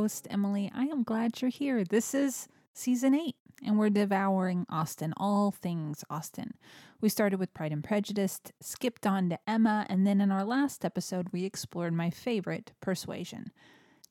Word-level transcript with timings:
host, 0.00 0.26
Emily. 0.30 0.72
I 0.74 0.84
am 0.84 1.02
glad 1.02 1.42
you're 1.42 1.50
here. 1.50 1.84
This 1.84 2.14
is 2.14 2.48
season 2.72 3.14
eight, 3.14 3.36
and 3.62 3.78
we're 3.78 3.90
devouring 3.90 4.64
Austen, 4.70 5.12
all 5.18 5.50
things 5.50 6.02
Austen. 6.08 6.54
We 7.02 7.10
started 7.10 7.38
with 7.38 7.52
Pride 7.52 7.70
and 7.70 7.84
Prejudice, 7.84 8.40
skipped 8.62 9.06
on 9.06 9.28
to 9.28 9.38
Emma, 9.46 9.84
and 9.90 10.06
then 10.06 10.22
in 10.22 10.30
our 10.30 10.42
last 10.42 10.86
episode, 10.86 11.28
we 11.32 11.44
explored 11.44 11.92
my 11.92 12.08
favorite, 12.08 12.72
Persuasion. 12.80 13.52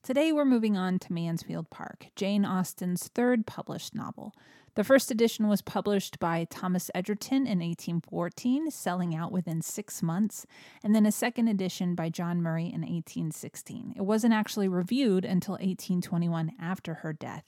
Today, 0.04 0.30
we're 0.30 0.44
moving 0.44 0.76
on 0.76 1.00
to 1.00 1.12
Mansfield 1.12 1.70
Park, 1.70 2.06
Jane 2.14 2.44
Austen's 2.44 3.08
third 3.08 3.44
published 3.44 3.92
novel. 3.92 4.32
The 4.80 4.84
first 4.84 5.10
edition 5.10 5.46
was 5.46 5.60
published 5.60 6.18
by 6.18 6.46
Thomas 6.48 6.90
Egerton 6.94 7.46
in 7.46 7.58
1814, 7.58 8.70
selling 8.70 9.14
out 9.14 9.30
within 9.30 9.60
six 9.60 10.02
months, 10.02 10.46
and 10.82 10.94
then 10.94 11.04
a 11.04 11.12
second 11.12 11.48
edition 11.48 11.94
by 11.94 12.08
John 12.08 12.40
Murray 12.40 12.64
in 12.64 12.80
1816. 12.80 13.92
It 13.98 14.00
wasn't 14.00 14.32
actually 14.32 14.68
reviewed 14.68 15.26
until 15.26 15.56
1821 15.56 16.52
after 16.58 16.94
her 16.94 17.12
death. 17.12 17.44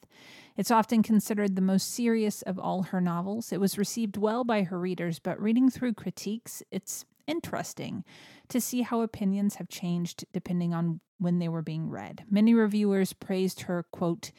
It's 0.59 0.71
often 0.71 1.03
considered 1.03 1.57
the 1.57 1.63
most 1.63 1.95
serious 1.95 2.43
of 2.43 2.59
all 2.59 2.83
her 2.83 3.01
novels. 3.01 3.51
It 3.51 3.61
was 3.61 3.79
received 3.79 4.19
well 4.19 4.45
by 4.45 4.65
her 4.65 4.79
readers, 4.79 5.19
but 5.19 5.41
reading 5.41 5.71
through 5.71 5.95
critiques, 5.95 6.63
it's 6.71 7.07
interesting 7.27 8.05
to 8.51 8.61
see 8.61 8.83
how 8.83 9.01
opinions 9.01 9.55
have 9.55 9.71
changed 9.71 10.27
depending 10.35 10.75
on 10.75 11.01
when 11.17 11.39
they 11.39 11.49
were 11.49 11.63
being 11.63 11.89
read. 11.89 12.27
Many 12.31 12.53
reviewers 12.53 13.15
praised 13.15 13.63
her, 13.63 13.85
quote, 13.85 14.33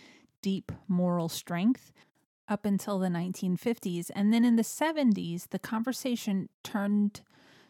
deep 0.43 0.71
moral 0.87 1.29
strength 1.29 1.91
up 2.53 2.65
until 2.65 2.99
the 2.99 3.07
1950s. 3.07 4.11
And 4.15 4.31
then 4.31 4.45
in 4.45 4.55
the 4.55 4.63
70s, 4.63 5.49
the 5.49 5.59
conversation 5.59 6.49
turned 6.63 7.21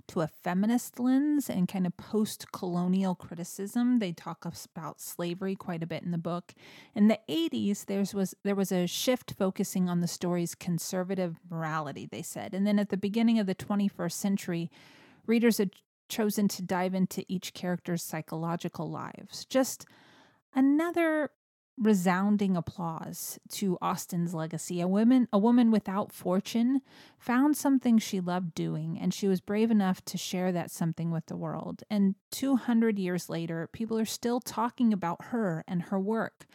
to 0.10 0.20
a 0.20 0.28
feminist 0.28 1.00
lens 1.00 1.50
and 1.50 1.68
kind 1.68 1.88
of 1.88 1.96
post 1.96 2.52
colonial 2.52 3.16
criticism. 3.16 4.00
They 4.00 4.12
talk 4.12 4.46
about 4.76 5.00
slavery 5.00 5.56
quite 5.56 5.82
a 5.82 5.88
bit 5.88 6.04
in 6.04 6.12
the 6.12 6.18
book. 6.18 6.54
In 6.94 7.08
the 7.08 7.20
80s, 7.30 7.86
there 7.86 8.04
was, 8.14 8.36
there 8.44 8.56
was 8.56 8.74
a 8.74 8.86
shift 8.86 9.34
focusing 9.38 9.88
on 9.88 10.02
the 10.02 10.08
story's 10.08 10.56
conservative 10.56 11.40
morality, 11.50 12.06
they 12.06 12.22
said. 12.22 12.54
And 12.54 12.68
then 12.68 12.80
at 12.80 12.90
the 12.90 12.98
beginning 12.98 13.40
of 13.40 13.48
the 13.48 13.56
21st 13.56 14.12
century, 14.12 14.70
readers 15.26 15.58
had 15.58 15.72
chosen 16.10 16.50
to 16.50 16.62
dive 16.62 16.94
into 16.94 17.24
each 17.30 17.54
character's 17.54 18.04
psychological 18.04 18.90
lives. 18.90 19.46
Just 19.46 19.86
another 20.54 21.30
resounding 21.78 22.56
applause 22.56 23.40
to 23.50 23.78
Austen's 23.82 24.34
legacy. 24.34 24.80
A 24.80 24.88
woman, 24.88 25.28
a 25.34 25.40
woman 25.40 25.72
without 25.72 26.12
fortune, 26.12 26.82
found 27.18 27.58
something 27.58 27.98
she 27.98 28.20
loved 28.20 28.54
doing, 28.54 29.00
and 29.00 29.14
she 29.14 29.28
was 29.28 29.42
brave 29.42 29.72
enough 29.72 30.04
to 30.06 30.18
share 30.18 30.52
that 30.52 30.72
something 30.72 31.12
with 31.12 31.26
the 31.26 31.36
world. 31.36 31.84
And 31.90 32.16
200 32.32 33.00
years 33.00 33.30
later, 33.30 33.68
people 33.72 33.98
are 33.98 34.06
still 34.06 34.40
talking 34.40 34.94
about 34.94 35.26
her 35.26 35.64
and 35.68 35.84
her 35.84 36.00
work. 36.00 36.46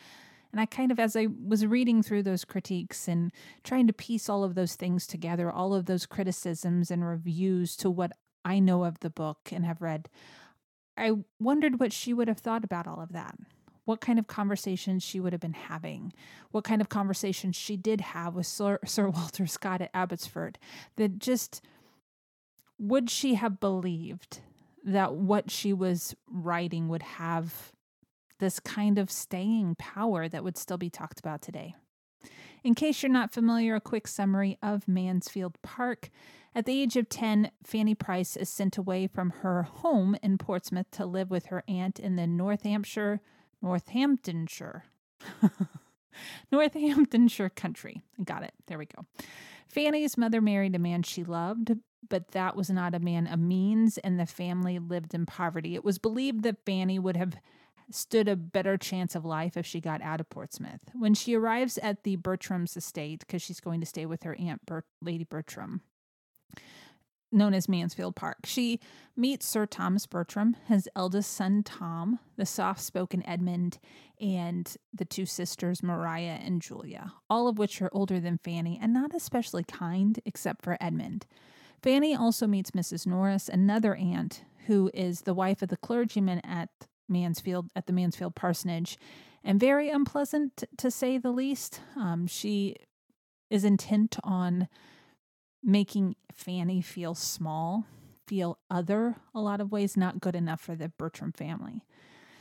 And 0.52 0.60
I 0.60 0.66
kind 0.66 0.90
of, 0.90 0.98
as 0.98 1.14
I 1.14 1.26
was 1.26 1.66
reading 1.66 2.02
through 2.02 2.22
those 2.22 2.44
critiques 2.44 3.06
and 3.06 3.32
trying 3.64 3.86
to 3.86 3.92
piece 3.92 4.28
all 4.28 4.44
of 4.44 4.54
those 4.54 4.76
things 4.76 5.06
together, 5.06 5.50
all 5.50 5.74
of 5.74 5.86
those 5.86 6.06
criticisms 6.06 6.90
and 6.90 7.06
reviews 7.06 7.76
to 7.78 7.90
what 7.90 8.12
I 8.44 8.60
know 8.60 8.84
of 8.84 9.00
the 9.00 9.10
book 9.10 9.50
and 9.52 9.66
have 9.66 9.82
read, 9.82 10.08
I 10.96 11.12
wondered 11.38 11.80
what 11.80 11.92
she 11.92 12.14
would 12.14 12.28
have 12.28 12.38
thought 12.38 12.64
about 12.64 12.86
all 12.86 13.00
of 13.00 13.12
that 13.12 13.36
what 13.88 14.02
kind 14.02 14.18
of 14.18 14.26
conversations 14.26 15.02
she 15.02 15.18
would 15.18 15.32
have 15.32 15.40
been 15.40 15.54
having, 15.54 16.12
what 16.50 16.62
kind 16.62 16.82
of 16.82 16.90
conversations 16.90 17.56
she 17.56 17.74
did 17.74 18.02
have 18.02 18.34
with 18.34 18.46
Sir, 18.46 18.78
Sir 18.84 19.08
Walter 19.08 19.46
Scott 19.46 19.80
at 19.80 19.90
Abbotsford, 19.94 20.58
that 20.96 21.18
just 21.18 21.62
would 22.78 23.08
she 23.08 23.34
have 23.36 23.60
believed 23.60 24.40
that 24.84 25.14
what 25.14 25.50
she 25.50 25.72
was 25.72 26.14
writing 26.30 26.88
would 26.88 27.02
have 27.02 27.72
this 28.40 28.60
kind 28.60 28.98
of 28.98 29.10
staying 29.10 29.74
power 29.78 30.28
that 30.28 30.44
would 30.44 30.58
still 30.58 30.76
be 30.76 30.90
talked 30.90 31.18
about 31.18 31.40
today? 31.40 31.74
In 32.62 32.74
case 32.74 33.02
you're 33.02 33.10
not 33.10 33.32
familiar, 33.32 33.74
a 33.74 33.80
quick 33.80 34.06
summary 34.06 34.58
of 34.62 34.86
Mansfield 34.86 35.56
Park. 35.62 36.10
At 36.54 36.66
the 36.66 36.82
age 36.82 36.96
of 36.96 37.08
10, 37.08 37.52
Fanny 37.64 37.94
Price 37.94 38.36
is 38.36 38.50
sent 38.50 38.76
away 38.76 39.06
from 39.06 39.30
her 39.30 39.62
home 39.62 40.14
in 40.22 40.36
Portsmouth 40.36 40.90
to 40.90 41.06
live 41.06 41.30
with 41.30 41.46
her 41.46 41.64
aunt 41.66 41.98
in 41.98 42.16
the 42.16 42.26
North 42.26 42.64
Hampshire 42.64 43.22
Northamptonshire. 43.62 44.84
Northamptonshire 46.52 47.50
country. 47.50 48.02
Got 48.24 48.42
it. 48.44 48.52
There 48.66 48.78
we 48.78 48.86
go. 48.86 49.06
Fanny's 49.68 50.16
mother 50.16 50.40
married 50.40 50.74
a 50.74 50.78
man 50.78 51.02
she 51.02 51.24
loved, 51.24 51.72
but 52.08 52.30
that 52.32 52.56
was 52.56 52.70
not 52.70 52.94
a 52.94 52.98
man 53.00 53.26
of 53.26 53.38
means, 53.38 53.98
and 53.98 54.18
the 54.18 54.26
family 54.26 54.78
lived 54.78 55.14
in 55.14 55.26
poverty. 55.26 55.74
It 55.74 55.84
was 55.84 55.98
believed 55.98 56.42
that 56.44 56.64
Fanny 56.64 56.98
would 56.98 57.16
have 57.16 57.34
stood 57.90 58.28
a 58.28 58.36
better 58.36 58.76
chance 58.76 59.14
of 59.14 59.24
life 59.24 59.56
if 59.56 59.66
she 59.66 59.80
got 59.80 60.02
out 60.02 60.20
of 60.20 60.28
Portsmouth. 60.28 60.80
When 60.94 61.14
she 61.14 61.34
arrives 61.34 61.78
at 61.78 62.04
the 62.04 62.16
Bertram's 62.16 62.76
estate, 62.76 63.20
because 63.20 63.42
she's 63.42 63.60
going 63.60 63.80
to 63.80 63.86
stay 63.86 64.06
with 64.06 64.22
her 64.24 64.36
aunt, 64.38 64.64
Bert, 64.66 64.84
Lady 65.02 65.24
Bertram, 65.24 65.82
known 67.30 67.54
as 67.54 67.68
Mansfield 67.68 68.16
Park. 68.16 68.38
She 68.44 68.80
meets 69.16 69.46
Sir 69.46 69.66
Thomas 69.66 70.06
Bertram, 70.06 70.56
his 70.66 70.88
eldest 70.96 71.32
son 71.32 71.62
Tom, 71.62 72.18
the 72.36 72.46
soft 72.46 72.80
spoken 72.80 73.26
Edmund, 73.26 73.78
and 74.20 74.74
the 74.92 75.04
two 75.04 75.26
sisters 75.26 75.82
Maria 75.82 76.38
and 76.42 76.62
Julia, 76.62 77.12
all 77.28 77.48
of 77.48 77.58
which 77.58 77.82
are 77.82 77.90
older 77.92 78.20
than 78.20 78.38
Fanny 78.38 78.78
and 78.80 78.92
not 78.92 79.14
especially 79.14 79.64
kind, 79.64 80.18
except 80.24 80.64
for 80.64 80.78
Edmund. 80.80 81.26
Fanny 81.82 82.14
also 82.14 82.46
meets 82.46 82.72
Mrs. 82.72 83.06
Norris, 83.06 83.48
another 83.48 83.94
aunt 83.94 84.42
who 84.66 84.90
is 84.92 85.22
the 85.22 85.34
wife 85.34 85.62
of 85.62 85.68
the 85.68 85.76
clergyman 85.76 86.40
at 86.40 86.68
Mansfield 87.08 87.70
at 87.74 87.86
the 87.86 87.92
Mansfield 87.92 88.34
parsonage, 88.34 88.98
and 89.44 89.60
very 89.60 89.88
unpleasant 89.88 90.64
to 90.76 90.90
say 90.90 91.16
the 91.18 91.30
least. 91.30 91.80
Um, 91.96 92.26
she 92.26 92.76
is 93.48 93.64
intent 93.64 94.18
on 94.22 94.68
making 95.62 96.16
Fanny 96.32 96.80
feel 96.80 97.14
small, 97.14 97.86
feel 98.26 98.58
other, 98.70 99.16
a 99.34 99.40
lot 99.40 99.60
of 99.60 99.72
ways 99.72 99.96
not 99.96 100.20
good 100.20 100.36
enough 100.36 100.60
for 100.60 100.74
the 100.74 100.88
Bertram 100.88 101.32
family. 101.32 101.84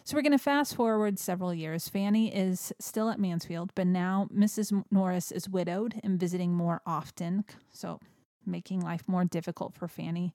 So 0.03 0.15
we're 0.15 0.21
going 0.21 0.31
to 0.31 0.37
fast 0.37 0.75
forward 0.75 1.19
several 1.19 1.53
years. 1.53 1.89
Fanny 1.89 2.33
is 2.33 2.71
still 2.79 3.09
at 3.09 3.19
Mansfield, 3.19 3.73
but 3.75 3.87
now 3.87 4.29
Mrs. 4.33 4.83
Norris 4.89 5.33
is 5.33 5.49
widowed 5.49 5.99
and 6.01 6.17
visiting 6.17 6.53
more 6.53 6.81
often. 6.85 7.43
So 7.73 7.99
making 8.47 8.81
life 8.81 9.07
more 9.07 9.25
difficult 9.25 9.75
for 9.75 9.87
Fanny 9.87 10.33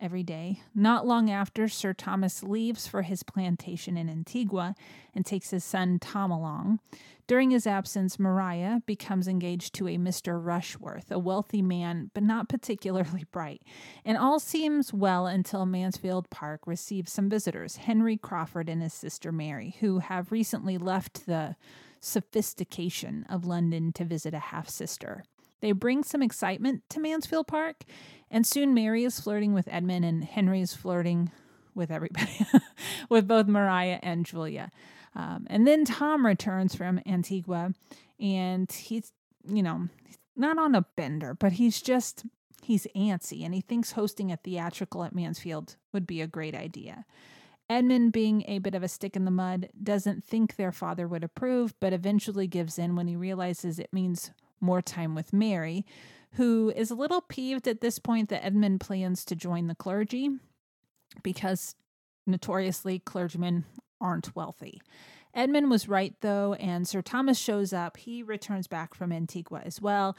every 0.00 0.22
day. 0.22 0.62
Not 0.74 1.06
long 1.06 1.30
after, 1.30 1.68
Sir 1.68 1.92
Thomas 1.92 2.42
leaves 2.42 2.86
for 2.86 3.02
his 3.02 3.22
plantation 3.22 3.96
in 3.96 4.08
Antigua 4.08 4.74
and 5.14 5.26
takes 5.26 5.50
his 5.50 5.62
son 5.62 5.98
Tom 5.98 6.30
along. 6.30 6.80
During 7.26 7.50
his 7.50 7.66
absence, 7.66 8.18
Maria 8.18 8.82
becomes 8.86 9.28
engaged 9.28 9.74
to 9.74 9.86
a 9.86 9.98
Mr. 9.98 10.44
Rushworth, 10.44 11.12
a 11.12 11.18
wealthy 11.18 11.62
man, 11.62 12.10
but 12.12 12.24
not 12.24 12.48
particularly 12.48 13.24
bright. 13.32 13.62
And 14.04 14.18
all 14.18 14.40
seems 14.40 14.92
well 14.92 15.26
until 15.26 15.66
Mansfield 15.66 16.28
Park 16.30 16.62
receives 16.66 17.12
some 17.12 17.28
visitors 17.28 17.76
Henry 17.76 18.16
Crawford 18.16 18.68
and 18.68 18.82
his 18.82 18.94
sister 18.94 19.30
Mary, 19.30 19.76
who 19.80 20.00
have 20.00 20.32
recently 20.32 20.76
left 20.76 21.26
the 21.26 21.56
sophistication 22.00 23.26
of 23.28 23.44
London 23.44 23.92
to 23.92 24.04
visit 24.04 24.34
a 24.34 24.38
half 24.38 24.68
sister. 24.68 25.22
They 25.60 25.72
bring 25.72 26.02
some 26.02 26.22
excitement 26.22 26.82
to 26.90 27.00
Mansfield 27.00 27.46
Park, 27.46 27.84
and 28.30 28.46
soon 28.46 28.74
Mary 28.74 29.04
is 29.04 29.20
flirting 29.20 29.52
with 29.52 29.68
Edmund, 29.70 30.04
and 30.04 30.24
Henry 30.24 30.60
is 30.60 30.74
flirting 30.74 31.30
with 31.74 31.90
everybody, 31.90 32.46
with 33.08 33.28
both 33.28 33.46
Maria 33.46 33.98
and 34.02 34.24
Julia. 34.24 34.70
Um, 35.14 35.46
and 35.48 35.66
then 35.66 35.84
Tom 35.84 36.24
returns 36.24 36.74
from 36.74 37.00
Antigua, 37.06 37.72
and 38.18 38.70
he's, 38.70 39.12
you 39.46 39.62
know, 39.62 39.88
not 40.36 40.58
on 40.58 40.74
a 40.74 40.86
bender, 40.96 41.34
but 41.34 41.52
he's 41.52 41.82
just, 41.82 42.24
he's 42.62 42.86
antsy, 42.96 43.44
and 43.44 43.54
he 43.54 43.60
thinks 43.60 43.92
hosting 43.92 44.30
a 44.30 44.36
theatrical 44.36 45.04
at 45.04 45.14
Mansfield 45.14 45.76
would 45.92 46.06
be 46.06 46.20
a 46.20 46.26
great 46.26 46.54
idea. 46.54 47.04
Edmund, 47.68 48.12
being 48.12 48.44
a 48.48 48.58
bit 48.58 48.74
of 48.74 48.82
a 48.82 48.88
stick 48.88 49.14
in 49.14 49.24
the 49.24 49.30
mud, 49.30 49.68
doesn't 49.80 50.24
think 50.24 50.56
their 50.56 50.72
father 50.72 51.06
would 51.06 51.22
approve, 51.22 51.72
but 51.78 51.92
eventually 51.92 52.48
gives 52.48 52.78
in 52.78 52.96
when 52.96 53.06
he 53.06 53.14
realizes 53.14 53.78
it 53.78 53.92
means 53.92 54.32
more 54.60 54.82
time 54.82 55.14
with 55.14 55.32
Mary, 55.32 55.84
who 56.32 56.72
is 56.74 56.90
a 56.90 56.94
little 56.94 57.20
peeved 57.20 57.66
at 57.66 57.80
this 57.80 57.98
point 57.98 58.28
that 58.28 58.44
Edmund 58.44 58.80
plans 58.80 59.24
to 59.26 59.34
join 59.34 59.66
the 59.66 59.74
clergy 59.74 60.30
because 61.22 61.74
notoriously 62.26 62.98
clergymen 62.98 63.64
aren't 64.00 64.34
wealthy. 64.36 64.80
Edmund 65.34 65.70
was 65.70 65.88
right 65.88 66.14
though, 66.20 66.54
and 66.54 66.86
Sir 66.86 67.02
Thomas 67.02 67.38
shows 67.38 67.72
up. 67.72 67.96
He 67.96 68.22
returns 68.22 68.66
back 68.66 68.94
from 68.94 69.12
Antigua 69.12 69.62
as 69.64 69.80
well. 69.80 70.16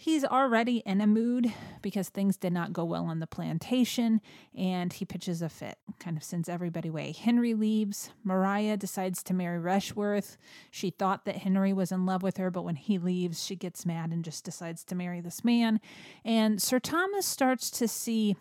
He's 0.00 0.24
already 0.24 0.76
in 0.86 1.00
a 1.00 1.08
mood 1.08 1.52
because 1.82 2.08
things 2.08 2.36
did 2.36 2.52
not 2.52 2.72
go 2.72 2.84
well 2.84 3.06
on 3.06 3.18
the 3.18 3.26
plantation, 3.26 4.20
and 4.56 4.92
he 4.92 5.04
pitches 5.04 5.42
a 5.42 5.48
fit, 5.48 5.76
kind 5.98 6.16
of 6.16 6.22
sends 6.22 6.48
everybody 6.48 6.88
away. 6.88 7.10
Henry 7.10 7.52
leaves. 7.52 8.10
Maria 8.22 8.76
decides 8.76 9.24
to 9.24 9.34
marry 9.34 9.58
Rushworth. 9.58 10.38
She 10.70 10.90
thought 10.90 11.24
that 11.24 11.38
Henry 11.38 11.72
was 11.72 11.90
in 11.90 12.06
love 12.06 12.22
with 12.22 12.36
her, 12.36 12.48
but 12.48 12.62
when 12.62 12.76
he 12.76 12.96
leaves, 12.96 13.44
she 13.44 13.56
gets 13.56 13.84
mad 13.84 14.12
and 14.12 14.24
just 14.24 14.44
decides 14.44 14.84
to 14.84 14.94
marry 14.94 15.20
this 15.20 15.44
man. 15.44 15.80
And 16.24 16.62
Sir 16.62 16.78
Thomas 16.78 17.26
starts 17.26 17.68
to 17.72 17.88
see 17.88 18.36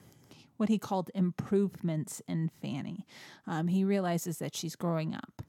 what 0.57 0.69
he 0.69 0.77
called 0.77 1.09
improvements 1.15 2.21
in 2.27 2.51
Fanny. 2.61 3.07
Um, 3.47 3.67
he 3.69 3.83
realizes 3.83 4.37
that 4.37 4.55
she's 4.55 4.75
growing 4.75 5.15
up. 5.15 5.41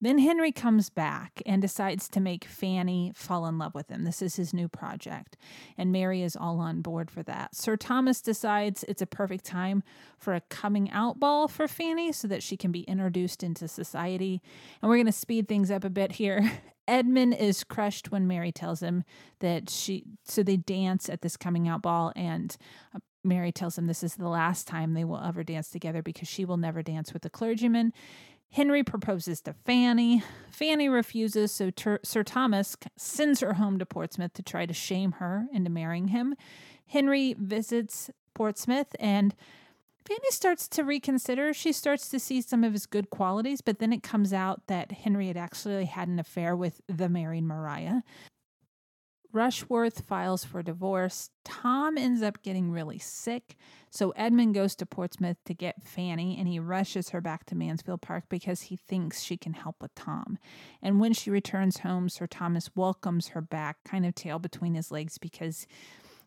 Then 0.00 0.18
Henry 0.18 0.52
comes 0.52 0.90
back 0.90 1.42
and 1.44 1.60
decides 1.60 2.08
to 2.10 2.20
make 2.20 2.44
Fanny 2.44 3.12
fall 3.16 3.46
in 3.46 3.58
love 3.58 3.74
with 3.74 3.90
him. 3.90 4.04
This 4.04 4.22
is 4.22 4.36
his 4.36 4.54
new 4.54 4.68
project, 4.68 5.36
and 5.76 5.90
Mary 5.90 6.22
is 6.22 6.36
all 6.36 6.60
on 6.60 6.82
board 6.82 7.10
for 7.10 7.22
that. 7.24 7.56
Sir 7.56 7.76
Thomas 7.76 8.20
decides 8.20 8.84
it's 8.84 9.02
a 9.02 9.06
perfect 9.06 9.44
time 9.44 9.82
for 10.16 10.34
a 10.34 10.40
coming 10.42 10.90
out 10.92 11.18
ball 11.18 11.48
for 11.48 11.66
Fanny 11.66 12.12
so 12.12 12.28
that 12.28 12.42
she 12.42 12.56
can 12.56 12.70
be 12.70 12.82
introduced 12.82 13.42
into 13.42 13.66
society. 13.66 14.40
And 14.80 14.88
we're 14.88 14.96
going 14.96 15.06
to 15.06 15.12
speed 15.12 15.48
things 15.48 15.70
up 15.70 15.84
a 15.84 15.90
bit 15.90 16.12
here. 16.12 16.48
Edmund 16.88 17.34
is 17.34 17.64
crushed 17.64 18.10
when 18.10 18.26
Mary 18.26 18.50
tells 18.50 18.80
him 18.80 19.04
that 19.40 19.68
she, 19.68 20.04
so 20.24 20.42
they 20.42 20.56
dance 20.56 21.10
at 21.10 21.20
this 21.20 21.36
coming 21.36 21.68
out 21.68 21.82
ball, 21.82 22.12
and 22.16 22.56
uh, 22.94 22.98
Mary 23.24 23.52
tells 23.52 23.76
him 23.76 23.86
this 23.86 24.02
is 24.02 24.14
the 24.16 24.28
last 24.28 24.66
time 24.66 24.94
they 24.94 25.04
will 25.04 25.20
ever 25.20 25.44
dance 25.44 25.68
together 25.68 26.02
because 26.02 26.28
she 26.28 26.44
will 26.44 26.56
never 26.56 26.82
dance 26.82 27.12
with 27.12 27.24
a 27.24 27.30
clergyman. 27.30 27.92
Henry 28.50 28.82
proposes 28.82 29.40
to 29.42 29.52
Fanny. 29.52 30.22
Fanny 30.50 30.88
refuses, 30.88 31.52
so 31.52 31.70
Ter- 31.70 32.00
Sir 32.02 32.22
Thomas 32.22 32.76
sends 32.96 33.40
her 33.40 33.54
home 33.54 33.78
to 33.78 33.86
Portsmouth 33.86 34.32
to 34.34 34.42
try 34.42 34.66
to 34.66 34.74
shame 34.74 35.12
her 35.12 35.46
into 35.52 35.70
marrying 35.70 36.08
him. 36.08 36.34
Henry 36.86 37.34
visits 37.38 38.10
Portsmouth 38.34 38.94
and 38.98 39.34
Fanny 40.04 40.30
starts 40.30 40.66
to 40.68 40.84
reconsider. 40.84 41.52
She 41.52 41.70
starts 41.72 42.08
to 42.08 42.18
see 42.18 42.40
some 42.40 42.64
of 42.64 42.72
his 42.72 42.86
good 42.86 43.10
qualities, 43.10 43.60
but 43.60 43.78
then 43.78 43.92
it 43.92 44.02
comes 44.02 44.32
out 44.32 44.66
that 44.66 44.90
Henry 44.92 45.26
had 45.26 45.36
actually 45.36 45.84
had 45.84 46.08
an 46.08 46.18
affair 46.18 46.56
with 46.56 46.80
the 46.86 47.10
married 47.10 47.44
Maria. 47.44 48.02
Rushworth 49.32 50.06
files 50.06 50.44
for 50.44 50.62
divorce. 50.62 51.30
Tom 51.44 51.98
ends 51.98 52.22
up 52.22 52.42
getting 52.42 52.70
really 52.70 52.98
sick. 52.98 53.56
So 53.90 54.10
Edmund 54.10 54.54
goes 54.54 54.74
to 54.76 54.86
Portsmouth 54.86 55.36
to 55.44 55.54
get 55.54 55.82
Fanny 55.82 56.36
and 56.38 56.48
he 56.48 56.58
rushes 56.58 57.10
her 57.10 57.20
back 57.20 57.44
to 57.46 57.54
Mansfield 57.54 58.00
Park 58.00 58.24
because 58.28 58.62
he 58.62 58.76
thinks 58.76 59.22
she 59.22 59.36
can 59.36 59.52
help 59.52 59.76
with 59.82 59.94
Tom. 59.94 60.38
And 60.82 60.98
when 60.98 61.12
she 61.12 61.30
returns 61.30 61.78
home, 61.78 62.08
Sir 62.08 62.26
Thomas 62.26 62.70
welcomes 62.74 63.28
her 63.28 63.42
back, 63.42 63.78
kind 63.84 64.06
of 64.06 64.14
tail 64.14 64.38
between 64.38 64.74
his 64.74 64.90
legs, 64.90 65.18
because 65.18 65.66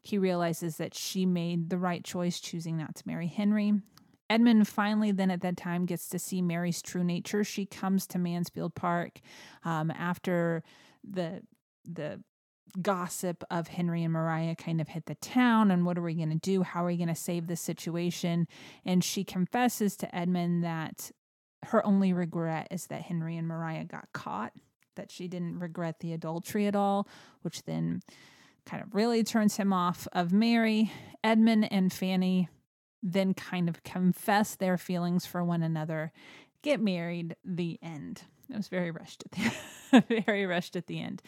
he 0.01 0.17
realizes 0.17 0.77
that 0.77 0.93
she 0.95 1.25
made 1.25 1.69
the 1.69 1.77
right 1.77 2.03
choice 2.03 2.39
choosing 2.39 2.77
not 2.77 2.95
to 2.95 3.03
marry 3.07 3.27
Henry. 3.27 3.73
Edmund 4.29 4.67
finally, 4.67 5.11
then 5.11 5.29
at 5.29 5.41
that 5.41 5.57
time, 5.57 5.85
gets 5.85 6.07
to 6.07 6.17
see 6.17 6.41
Mary's 6.41 6.81
true 6.81 7.03
nature. 7.03 7.43
She 7.43 7.65
comes 7.65 8.07
to 8.07 8.17
Mansfield 8.17 8.75
Park 8.75 9.19
um, 9.65 9.91
after 9.91 10.63
the 11.03 11.41
the 11.83 12.21
gossip 12.81 13.43
of 13.49 13.67
Henry 13.67 14.03
and 14.03 14.13
Maria 14.13 14.55
kind 14.55 14.79
of 14.79 14.89
hit 14.89 15.05
the 15.05 15.15
town 15.15 15.71
and 15.71 15.85
what 15.85 15.97
are 15.97 16.01
we 16.01 16.13
going 16.13 16.29
to 16.29 16.35
do? 16.35 16.63
How 16.63 16.83
are 16.83 16.87
we 16.87 16.97
going 16.97 17.07
to 17.07 17.15
save 17.15 17.47
the 17.47 17.55
situation? 17.55 18.47
And 18.85 19.03
she 19.03 19.23
confesses 19.23 19.95
to 19.97 20.15
Edmund 20.15 20.63
that 20.63 21.11
her 21.63 21.85
only 21.85 22.13
regret 22.13 22.67
is 22.71 22.87
that 22.87 23.03
Henry 23.03 23.37
and 23.37 23.47
Maria 23.47 23.83
got 23.83 24.07
caught, 24.13 24.53
that 24.95 25.11
she 25.11 25.27
didn't 25.27 25.59
regret 25.59 25.99
the 25.99 26.13
adultery 26.13 26.67
at 26.67 26.75
all, 26.75 27.07
which 27.41 27.63
then 27.63 28.01
kind 28.65 28.83
of 28.83 28.93
really 28.93 29.23
turns 29.23 29.57
him 29.57 29.73
off 29.73 30.07
of 30.13 30.31
Mary. 30.31 30.91
Edmund 31.23 31.71
and 31.71 31.91
Fanny 31.91 32.49
then 33.03 33.33
kind 33.33 33.67
of 33.67 33.83
confess 33.83 34.55
their 34.55 34.77
feelings 34.77 35.25
for 35.25 35.43
one 35.43 35.63
another, 35.63 36.11
get 36.61 36.79
married, 36.79 37.35
the 37.43 37.79
end. 37.81 38.23
It 38.49 38.57
was 38.57 38.67
very 38.67 38.91
rushed 38.91 39.23
at 39.25 39.31
the 39.31 40.21
very 40.25 40.45
rushed 40.45 40.75
at 40.75 40.87
the 40.87 40.99
end. 41.01 41.21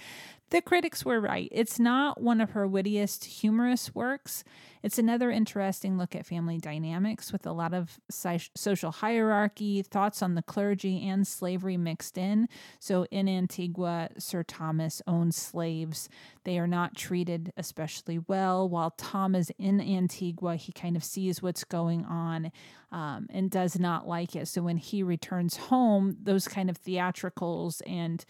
The 0.54 0.62
critics 0.62 1.04
were 1.04 1.20
right. 1.20 1.50
It's 1.52 1.80
not 1.80 2.22
one 2.22 2.40
of 2.40 2.52
her 2.52 2.68
wittiest, 2.68 3.26
humorous 3.26 3.96
works. 3.96 4.44
It's 4.84 5.00
another 5.00 5.32
interesting 5.32 5.98
look 5.98 6.14
at 6.14 6.28
family 6.28 6.60
dynamics 6.60 7.32
with 7.32 7.48
a 7.48 7.52
lot 7.52 7.74
of 7.74 8.00
social 8.12 8.92
hierarchy, 8.92 9.82
thoughts 9.82 10.22
on 10.22 10.36
the 10.36 10.44
clergy, 10.44 11.08
and 11.08 11.26
slavery 11.26 11.76
mixed 11.78 12.20
in. 12.20 12.50
So, 12.80 13.06
in 13.06 13.28
Antigua, 13.28 14.10
Sir 14.20 14.44
Thomas 14.44 15.02
owns 15.08 15.38
slaves. 15.38 16.08
They 16.44 16.60
are 16.60 16.68
not 16.68 16.96
treated 16.96 17.52
especially 17.58 18.20
well. 18.20 18.70
While 18.70 18.92
Tom 18.92 19.34
is 19.34 19.52
in 19.58 19.82
Antigua, 19.82 20.58
he 20.58 20.72
kind 20.72 20.96
of 20.96 21.04
sees 21.04 21.42
what's 21.42 21.64
going 21.64 22.04
on 22.06 22.52
um, 22.92 23.28
and 23.32 23.50
does 23.50 23.80
not 23.80 24.08
like 24.08 24.36
it. 24.36 24.50
So, 24.50 24.62
when 24.62 24.78
he 24.78 25.02
returns 25.02 25.56
home, 25.56 26.18
those 26.22 26.48
kind 26.48 26.70
of 26.70 26.78
theatricals 26.78 27.82
and 27.88 28.24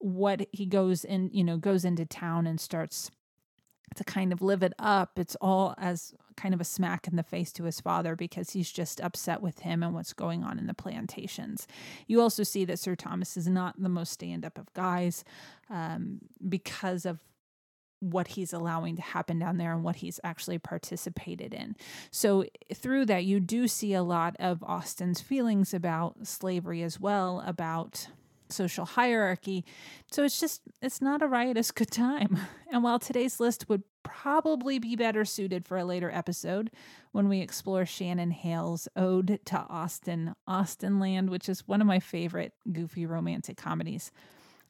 what 0.00 0.46
he 0.52 0.66
goes 0.66 1.04
in, 1.04 1.30
you 1.32 1.44
know, 1.44 1.56
goes 1.56 1.84
into 1.84 2.04
town 2.04 2.46
and 2.46 2.60
starts 2.60 3.10
to 3.96 4.04
kind 4.04 4.32
of 4.32 4.42
live 4.42 4.62
it 4.62 4.72
up. 4.78 5.18
It's 5.18 5.36
all 5.40 5.74
as 5.78 6.14
kind 6.36 6.54
of 6.54 6.60
a 6.60 6.64
smack 6.64 7.06
in 7.06 7.16
the 7.16 7.22
face 7.22 7.52
to 7.52 7.64
his 7.64 7.80
father 7.80 8.16
because 8.16 8.50
he's 8.50 8.70
just 8.70 9.00
upset 9.00 9.42
with 9.42 9.60
him 9.60 9.82
and 9.82 9.94
what's 9.94 10.12
going 10.12 10.42
on 10.42 10.58
in 10.58 10.66
the 10.66 10.74
plantations. 10.74 11.66
You 12.06 12.20
also 12.20 12.42
see 12.42 12.64
that 12.64 12.78
Sir 12.78 12.94
Thomas 12.94 13.36
is 13.36 13.48
not 13.48 13.80
the 13.80 13.88
most 13.88 14.12
stand 14.12 14.44
up 14.44 14.58
of 14.58 14.72
guys 14.72 15.24
um, 15.68 16.20
because 16.48 17.04
of 17.04 17.18
what 17.98 18.28
he's 18.28 18.54
allowing 18.54 18.96
to 18.96 19.02
happen 19.02 19.38
down 19.38 19.58
there 19.58 19.74
and 19.74 19.84
what 19.84 19.96
he's 19.96 20.18
actually 20.24 20.58
participated 20.58 21.52
in. 21.52 21.76
So, 22.10 22.46
through 22.74 23.04
that, 23.06 23.26
you 23.26 23.40
do 23.40 23.68
see 23.68 23.92
a 23.92 24.02
lot 24.02 24.36
of 24.38 24.62
Austen's 24.62 25.20
feelings 25.20 25.74
about 25.74 26.26
slavery 26.26 26.82
as 26.82 26.98
well, 26.98 27.42
about 27.46 28.08
social 28.52 28.84
hierarchy. 28.84 29.64
So 30.10 30.24
it's 30.24 30.40
just, 30.40 30.62
it's 30.82 31.00
not 31.00 31.22
a 31.22 31.26
riotous 31.26 31.70
good 31.70 31.90
time. 31.90 32.38
And 32.72 32.82
while 32.82 32.98
today's 32.98 33.40
list 33.40 33.68
would 33.68 33.82
probably 34.02 34.78
be 34.78 34.96
better 34.96 35.24
suited 35.24 35.66
for 35.66 35.76
a 35.76 35.84
later 35.84 36.10
episode 36.10 36.70
when 37.12 37.28
we 37.28 37.40
explore 37.40 37.84
Shannon 37.84 38.30
Hale's 38.30 38.88
Ode 38.96 39.40
to 39.46 39.66
Austin, 39.68 40.34
Austin 40.46 40.90
Austenland, 41.00 41.28
which 41.28 41.48
is 41.48 41.66
one 41.66 41.80
of 41.80 41.86
my 41.86 42.00
favorite 42.00 42.52
goofy 42.72 43.06
romantic 43.06 43.56
comedies, 43.56 44.10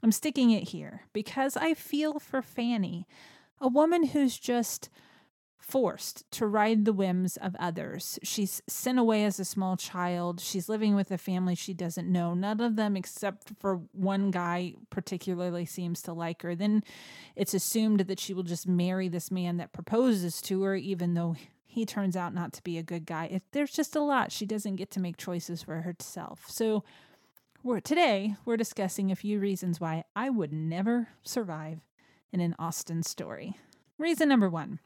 I'm 0.02 0.12
sticking 0.12 0.50
it 0.50 0.68
here 0.68 1.02
because 1.12 1.56
I 1.56 1.74
feel 1.74 2.18
for 2.18 2.42
Fanny, 2.42 3.06
a 3.60 3.68
woman 3.68 4.06
who's 4.08 4.38
just 4.38 4.88
forced 5.60 6.28
to 6.32 6.46
ride 6.46 6.84
the 6.84 6.92
whims 6.92 7.36
of 7.36 7.54
others. 7.58 8.18
She's 8.22 8.62
sent 8.66 8.98
away 8.98 9.24
as 9.24 9.38
a 9.38 9.44
small 9.44 9.76
child. 9.76 10.40
She's 10.40 10.68
living 10.68 10.94
with 10.94 11.10
a 11.10 11.18
family 11.18 11.54
she 11.54 11.74
doesn't 11.74 12.10
know. 12.10 12.34
None 12.34 12.60
of 12.60 12.76
them, 12.76 12.96
except 12.96 13.52
for 13.60 13.80
one 13.92 14.30
guy, 14.30 14.74
particularly 14.88 15.66
seems 15.66 16.02
to 16.02 16.12
like 16.12 16.42
her. 16.42 16.54
Then 16.54 16.82
it's 17.36 17.54
assumed 17.54 18.00
that 18.00 18.18
she 18.18 18.34
will 18.34 18.42
just 18.42 18.66
marry 18.66 19.08
this 19.08 19.30
man 19.30 19.58
that 19.58 19.72
proposes 19.72 20.42
to 20.42 20.62
her, 20.62 20.74
even 20.74 21.14
though 21.14 21.36
he 21.64 21.86
turns 21.86 22.16
out 22.16 22.34
not 22.34 22.52
to 22.54 22.62
be 22.62 22.78
a 22.78 22.82
good 22.82 23.06
guy. 23.06 23.28
If 23.30 23.42
there's 23.52 23.70
just 23.70 23.94
a 23.94 24.00
lot, 24.00 24.32
she 24.32 24.46
doesn't 24.46 24.76
get 24.76 24.90
to 24.92 25.00
make 25.00 25.16
choices 25.16 25.62
for 25.62 25.82
herself. 25.82 26.44
So, 26.48 26.82
we're, 27.62 27.80
today 27.80 28.36
we're 28.46 28.56
discussing 28.56 29.12
a 29.12 29.16
few 29.16 29.38
reasons 29.38 29.78
why 29.78 30.04
I 30.16 30.30
would 30.30 30.50
never 30.50 31.08
survive 31.22 31.80
in 32.32 32.40
an 32.40 32.56
Austen 32.58 33.02
story. 33.02 33.58
Reason 33.98 34.26
number 34.26 34.48
one 34.48 34.78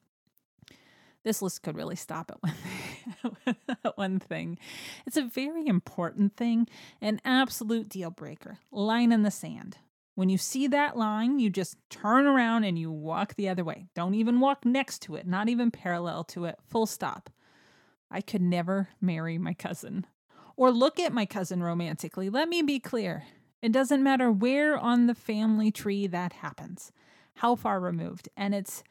this 1.25 1.43
list 1.43 1.63
could 1.63 1.77
really 1.77 1.97
stop 1.97 2.31
at 2.31 2.43
one, 2.43 3.57
one 3.97 4.19
thing. 4.21 4.59
It's 5.07 5.17
a 5.17 5.25
very 5.25 5.67
important 5.67 6.37
thing, 6.37 6.69
an 7.01 7.21
absolute 7.25 7.89
deal 7.89 8.11
breaker. 8.11 8.59
Line 8.71 9.11
in 9.11 9.23
the 9.23 9.31
sand. 9.31 9.79
When 10.15 10.29
you 10.29 10.39
see 10.39 10.69
that 10.69 10.97
line, 10.97 11.41
you 11.41 11.51
just 11.51 11.77
turn 11.91 12.27
around 12.27 12.63
and 12.65 12.79
you 12.79 12.91
walk 12.91 13.35
the 13.35 13.49
other 13.49 13.65
way. 13.65 13.87
Don't 13.95 14.15
even 14.15 14.39
walk 14.39 14.65
next 14.65 15.01
to 15.03 15.17
it, 15.17 15.27
not 15.27 15.49
even 15.49 15.73
parallel 15.73 16.23
to 16.25 16.45
it. 16.45 16.57
Full 16.69 16.87
stop. 16.87 17.31
I 18.11 18.21
could 18.21 18.43
never 18.43 18.91
marry 19.01 19.39
my 19.39 19.55
cousin 19.55 20.07
or 20.57 20.71
look 20.71 21.01
at 21.01 21.13
my 21.13 21.27
cousin 21.27 21.63
romantically. 21.63 22.31
Let 22.31 22.49
me 22.49 22.63
be 22.63 22.79
clear. 22.79 23.25
It 23.61 23.73
doesn't 23.73 24.03
matter 24.03 24.31
where 24.31 24.79
on 24.79 25.07
the 25.07 25.15
family 25.15 25.73
tree 25.73 26.07
that 26.07 26.35
happens, 26.35 26.93
how 27.37 27.57
far 27.57 27.81
removed. 27.81 28.29
And 28.37 28.55
it's 28.55 28.85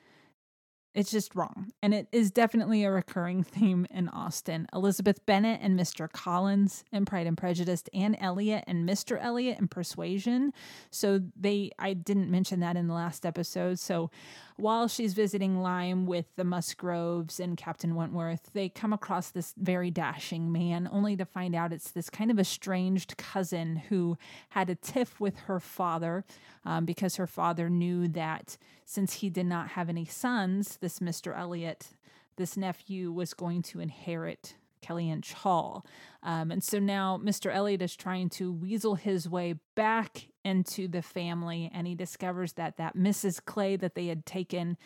it's 0.94 1.10
just 1.10 1.36
wrong. 1.36 1.72
And 1.82 1.94
it 1.94 2.08
is 2.12 2.30
definitely 2.30 2.84
a 2.84 2.92
recurring 2.92 3.44
theme 3.44 3.88
in 3.90 4.10
Austen. 4.10 4.68
Elizabeth 4.74 5.26
Bennet 5.26 5.60
and 5.62 5.80
Mr. 5.80 6.12
Collins 6.12 6.84
in 6.92 7.06
Pride 7.06 7.28
and 7.28 7.38
Prejudice, 7.38 7.84
Anne 7.94 8.16
Elliot 8.16 8.64
and 8.68 8.88
Mr. 8.88 9.18
Elliot 9.22 9.60
in 9.60 9.68
Persuasion. 9.68 10.54
So 10.92 11.22
they, 11.40 11.72
I 11.80 11.94
didn't 11.94 12.30
mention 12.30 12.60
that 12.60 12.78
in 12.78 12.88
the 12.88 12.94
last 12.94 13.26
episode. 13.26 13.80
So 13.80 14.12
while 14.58 14.88
she's 14.88 15.14
visiting 15.14 15.62
Lyme 15.62 16.06
with 16.06 16.36
the 16.36 16.44
Musgroves 16.44 17.40
and 17.40 17.58
Captain 17.58 17.96
Wentworth, 17.96 18.52
they 18.54 18.70
come 18.70 18.94
across 18.94 19.30
this 19.30 19.54
very 19.58 19.90
dashing 19.90 20.52
man, 20.52 20.88
only 20.92 21.16
to 21.18 21.26
find 21.26 21.56
out 21.56 21.74
it's 21.74 21.92
this 21.92 22.10
kind 22.10 22.30
of 22.30 22.40
estranged 22.40 23.18
cousin 23.18 23.78
who 23.90 24.18
had 24.50 24.70
a 24.70 24.76
tiff 24.76 25.20
with 25.20 25.38
her 25.40 25.60
father 25.60 26.24
um, 26.66 26.86
because 26.86 27.16
her 27.16 27.28
father 27.28 27.70
knew 27.70 28.08
that 28.08 28.58
since 28.86 29.14
he 29.16 29.30
did 29.30 29.46
not 29.46 29.70
have 29.70 29.90
any 29.90 30.06
sons, 30.06 30.78
this 30.84 31.00
Mr. 31.00 31.36
Elliot, 31.36 31.88
this 32.36 32.58
nephew, 32.58 33.10
was 33.10 33.34
going 33.34 33.62
to 33.64 33.80
inherit 33.80 34.56
Kellynch 34.84 35.32
Hall. 35.32 35.86
Um, 36.22 36.52
and 36.52 36.62
so 36.62 36.78
now 36.78 37.18
Mr. 37.18 37.52
Elliot 37.54 37.82
is 37.82 37.96
trying 37.96 38.30
to 38.32 38.52
weasel 38.52 38.96
his 38.96 39.30
way 39.30 39.56
back 39.76 40.28
into 40.44 40.90
the 40.90 41.02
family, 41.02 41.72
and 41.74 41.88
he 41.88 41.96
discovers 41.96 42.54
that 42.54 42.76
that 42.76 42.98
Mrs. 42.98 43.44
Clay 43.44 43.78
that 43.78 43.96
they 43.96 44.08
had 44.08 44.26
taken 44.26 44.78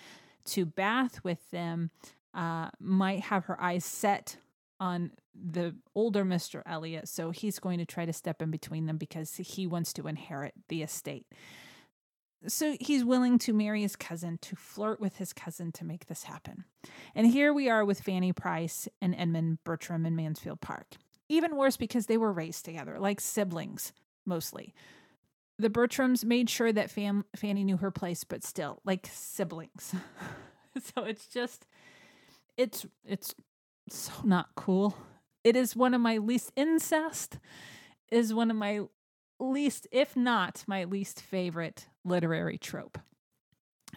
to 0.45 0.67
Bath 0.67 1.23
with 1.23 1.49
them 1.49 1.89
uh, 2.35 2.69
might 2.79 3.21
have 3.21 3.45
her 3.45 3.59
eyes 3.59 3.83
set 3.83 4.37
on 4.79 5.11
the 5.33 5.75
older 5.95 6.23
Mr. 6.23 6.61
Elliot, 6.67 7.07
so 7.07 7.31
he's 7.31 7.57
going 7.57 7.79
to 7.79 7.85
try 7.85 8.05
to 8.05 8.13
step 8.13 8.39
in 8.43 8.51
between 8.51 8.85
them 8.85 8.97
because 8.97 9.35
he 9.37 9.65
wants 9.65 9.93
to 9.93 10.07
inherit 10.07 10.53
the 10.69 10.83
estate. 10.83 11.25
So 12.45 12.77
he's 12.79 13.03
willing 13.03 13.39
to 13.39 13.53
marry 13.53 13.81
his 13.81 13.95
cousin, 13.95 14.37
to 14.43 14.55
flirt 14.55 14.99
with 14.99 15.17
his 15.17 15.33
cousin 15.33 15.71
to 15.73 15.85
make 15.85 16.05
this 16.05 16.23
happen. 16.23 16.65
And 17.15 17.27
here 17.27 17.51
we 17.51 17.67
are 17.69 17.83
with 17.83 18.01
Fanny 18.01 18.31
Price 18.31 18.87
and 19.01 19.15
Edmund 19.15 19.59
Bertram 19.63 20.05
in 20.05 20.15
Mansfield 20.15 20.61
Park. 20.61 20.95
Even 21.29 21.55
worse 21.55 21.77
because 21.77 22.05
they 22.05 22.17
were 22.17 22.31
raised 22.31 22.63
together, 22.63 22.99
like 22.99 23.19
siblings, 23.19 23.91
mostly. 24.25 24.73
The 25.57 25.69
Bertrams 25.69 26.23
made 26.23 26.49
sure 26.49 26.71
that 26.71 26.91
Fam- 26.91 27.25
Fanny 27.35 27.63
knew 27.63 27.77
her 27.77 27.89
place, 27.89 28.23
but 28.23 28.43
still, 28.43 28.79
like 28.85 29.09
siblings. 29.11 29.95
so 30.95 31.03
it's 31.03 31.27
just, 31.27 31.65
it's 32.55 32.85
it's 33.03 33.33
so 33.89 34.13
not 34.23 34.49
cool. 34.55 34.95
It 35.43 35.55
is 35.55 35.75
one 35.75 35.95
of 35.95 36.01
my 36.01 36.17
least 36.17 36.51
incest 36.55 37.39
is 38.11 38.33
one 38.33 38.51
of 38.51 38.57
my 38.57 38.81
least, 39.39 39.87
if 39.91 40.15
not 40.15 40.63
my 40.67 40.83
least 40.83 41.21
favorite 41.21 41.87
literary 42.07 42.57
trope. 42.57 42.97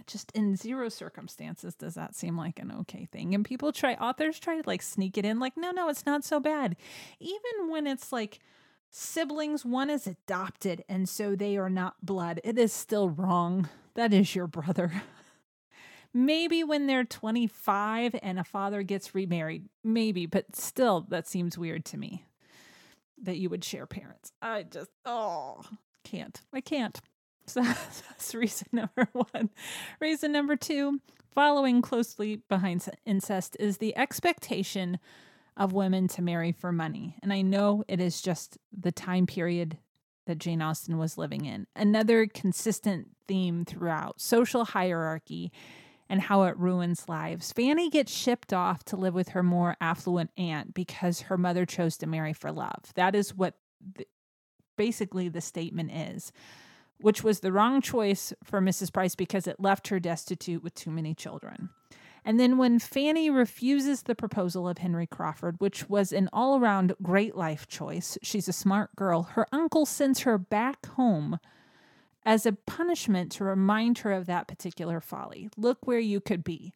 Just 0.07 0.31
in 0.33 0.57
zero 0.57 0.88
circumstances 0.88 1.75
does 1.75 1.95
that 1.95 2.14
seem 2.14 2.37
like 2.37 2.59
an 2.59 2.73
okay 2.81 3.07
thing. 3.07 3.35
And 3.35 3.45
people 3.45 3.73
try, 3.73 3.95
authors 3.95 4.38
try 4.38 4.61
to 4.61 4.67
like 4.67 4.83
sneak 4.83 5.19
it 5.19 5.25
in, 5.25 5.38
like, 5.38 5.57
no, 5.57 5.71
no, 5.73 5.88
it's 5.88 6.07
not 6.07 6.25
so 6.25 6.40
bad. 6.40 6.76
Even 7.19 7.71
when 7.71 7.87
it's 7.87 8.12
like 8.12 8.38
siblings, 8.90 9.64
one 9.64 9.90
is 9.90 10.07
adopted, 10.07 10.85
and 10.88 11.09
so 11.09 11.35
they 11.35 11.57
are 11.57 11.71
not 11.71 12.05
blood, 12.05 12.40
it 12.45 12.59
is 12.59 12.73
still 12.73 13.09
wrong. 13.09 13.69
That 13.95 14.12
is 14.12 14.35
your 14.35 14.47
brother. 14.47 14.93
Maybe 16.12 16.64
when 16.64 16.87
they're 16.87 17.05
25 17.05 18.17
and 18.21 18.38
a 18.38 18.45
father 18.45 18.83
gets 18.83 19.14
remarried, 19.14 19.69
maybe, 19.85 20.26
but 20.26 20.57
still, 20.57 21.07
that 21.09 21.29
seems 21.29 21.57
weird 21.57 21.85
to 21.87 21.97
me 21.97 22.25
that 23.23 23.37
you 23.37 23.49
would 23.49 23.62
share 23.62 23.87
parents. 23.87 24.33
I 24.43 24.64
just, 24.64 24.90
oh, 25.05 25.62
can't. 26.02 26.40
I 26.52 26.61
can't. 26.61 27.00
So 27.47 27.62
that's 27.62 28.35
reason 28.35 28.68
number 28.73 29.09
one. 29.12 29.50
Reason 30.00 30.30
number 30.32 30.56
two, 30.56 31.00
following 31.35 31.82
closely 31.82 32.37
behind 32.49 32.88
incest, 33.04 33.56
is 33.61 33.78
the 33.78 33.97
expectation 33.97 34.99
of 35.56 35.73
women 35.73 36.09
to 36.09 36.23
marry 36.23 36.52
for 36.52 36.73
money. 36.73 37.16
And 37.23 37.32
I 37.32 37.42
know 37.42 37.85
it 37.88 38.00
is 38.00 38.23
just 38.23 38.56
the 38.73 38.92
time 38.92 39.26
period 39.26 39.78
that 40.26 40.38
Jane 40.38 40.62
Austen 40.62 40.97
was 40.97 41.18
living 41.18 41.44
in. 41.44 41.66
Another 41.75 42.26
consistent 42.26 43.09
theme 43.26 43.64
throughout 43.64 44.20
social 44.20 44.64
hierarchy 44.64 45.50
and 46.09 46.20
how 46.20 46.42
it 46.42 46.56
ruins 46.56 47.09
lives. 47.09 47.52
Fanny 47.52 47.88
gets 47.88 48.12
shipped 48.12 48.52
off 48.52 48.85
to 48.85 48.97
live 48.97 49.14
with 49.14 49.28
her 49.30 49.42
more 49.42 49.76
affluent 49.80 50.30
aunt 50.37 50.75
because 50.75 51.23
her 51.23 51.38
mother 51.38 51.64
chose 51.64 51.97
to 51.99 52.06
marry 52.06 52.32
for 52.32 52.50
love. 52.50 52.92
That 52.94 53.14
is 53.14 53.35
what 53.35 53.54
the, 53.97 54.06
basically 54.76 55.28
the 55.28 55.40
statement 55.40 55.92
is, 55.92 56.32
which 57.00 57.23
was 57.23 57.40
the 57.40 57.52
wrong 57.52 57.80
choice 57.80 58.33
for 58.45 58.61
Mrs. 58.61 58.92
Price 58.92 59.14
because 59.14 59.47
it 59.47 59.61
left 59.61 59.88
her 59.88 60.00
destitute 60.00 60.62
with 60.62 60.75
too 60.75 60.90
many 60.90 61.14
children. 61.14 61.71
And 62.25 62.38
then 62.38 62.59
when 62.59 62.78
Fanny 62.78 63.30
refuses 63.30 64.02
the 64.02 64.14
proposal 64.14 64.69
of 64.69 64.78
Henry 64.78 65.07
Crawford, 65.07 65.57
which 65.59 65.88
was 65.88 66.12
an 66.12 66.28
all 66.33 66.59
around 66.59 66.95
great 67.02 67.35
life 67.35 67.66
choice, 67.66 68.19
she's 68.23 68.49
a 68.49 68.52
smart 68.52 68.95
girl, 68.95 69.23
her 69.23 69.47
uncle 69.52 69.87
sends 69.87 70.21
her 70.21 70.37
back 70.37 70.85
home 70.87 71.38
as 72.25 72.45
a 72.45 72.52
punishment 72.52 73.33
to 73.33 73.45
remind 73.45 73.99
her 73.99 74.12
of 74.12 74.26
that 74.26 74.47
particular 74.47 75.00
folly. 75.00 75.49
Look 75.57 75.87
where 75.87 75.99
you 75.99 76.21
could 76.21 76.45
be. 76.45 76.75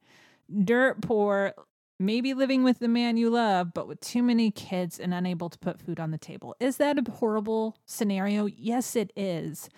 Dirt 0.65 1.03
poor, 1.03 1.53
maybe 1.99 2.33
living 2.33 2.65
with 2.65 2.79
the 2.79 2.89
man 2.89 3.17
you 3.17 3.31
love, 3.31 3.75
but 3.75 3.87
with 3.87 4.01
too 4.01 4.23
many 4.23 4.51
kids 4.51 4.99
and 4.99 5.13
unable 5.13 5.51
to 5.51 5.59
put 5.59 5.81
food 5.81 6.01
on 6.01 6.11
the 6.11 6.19
table. 6.19 6.57
Is 6.61 6.79
that 6.79 6.99
a 6.99 7.11
horrible 7.11 7.77
scenario? 7.85 8.47
Yes, 8.47 8.97
it 8.97 9.13
is. 9.15 9.69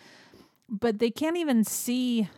But 0.68 0.99
they 0.99 1.11
can't 1.11 1.37
even 1.37 1.64
see 1.64 2.28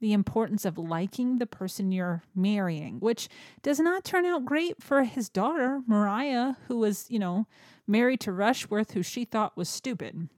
the 0.00 0.12
importance 0.12 0.64
of 0.64 0.78
liking 0.78 1.38
the 1.38 1.46
person 1.46 1.90
you're 1.90 2.22
marrying, 2.34 3.00
which 3.00 3.28
does 3.62 3.80
not 3.80 4.04
turn 4.04 4.24
out 4.24 4.44
great 4.44 4.80
for 4.80 5.02
his 5.02 5.28
daughter, 5.28 5.82
Maria, 5.88 6.56
who 6.68 6.78
was, 6.78 7.06
you 7.08 7.18
know, 7.18 7.46
married 7.86 8.20
to 8.20 8.32
Rushworth, 8.32 8.92
who 8.92 9.02
she 9.02 9.24
thought 9.24 9.56
was 9.56 9.68
stupid 9.68 10.28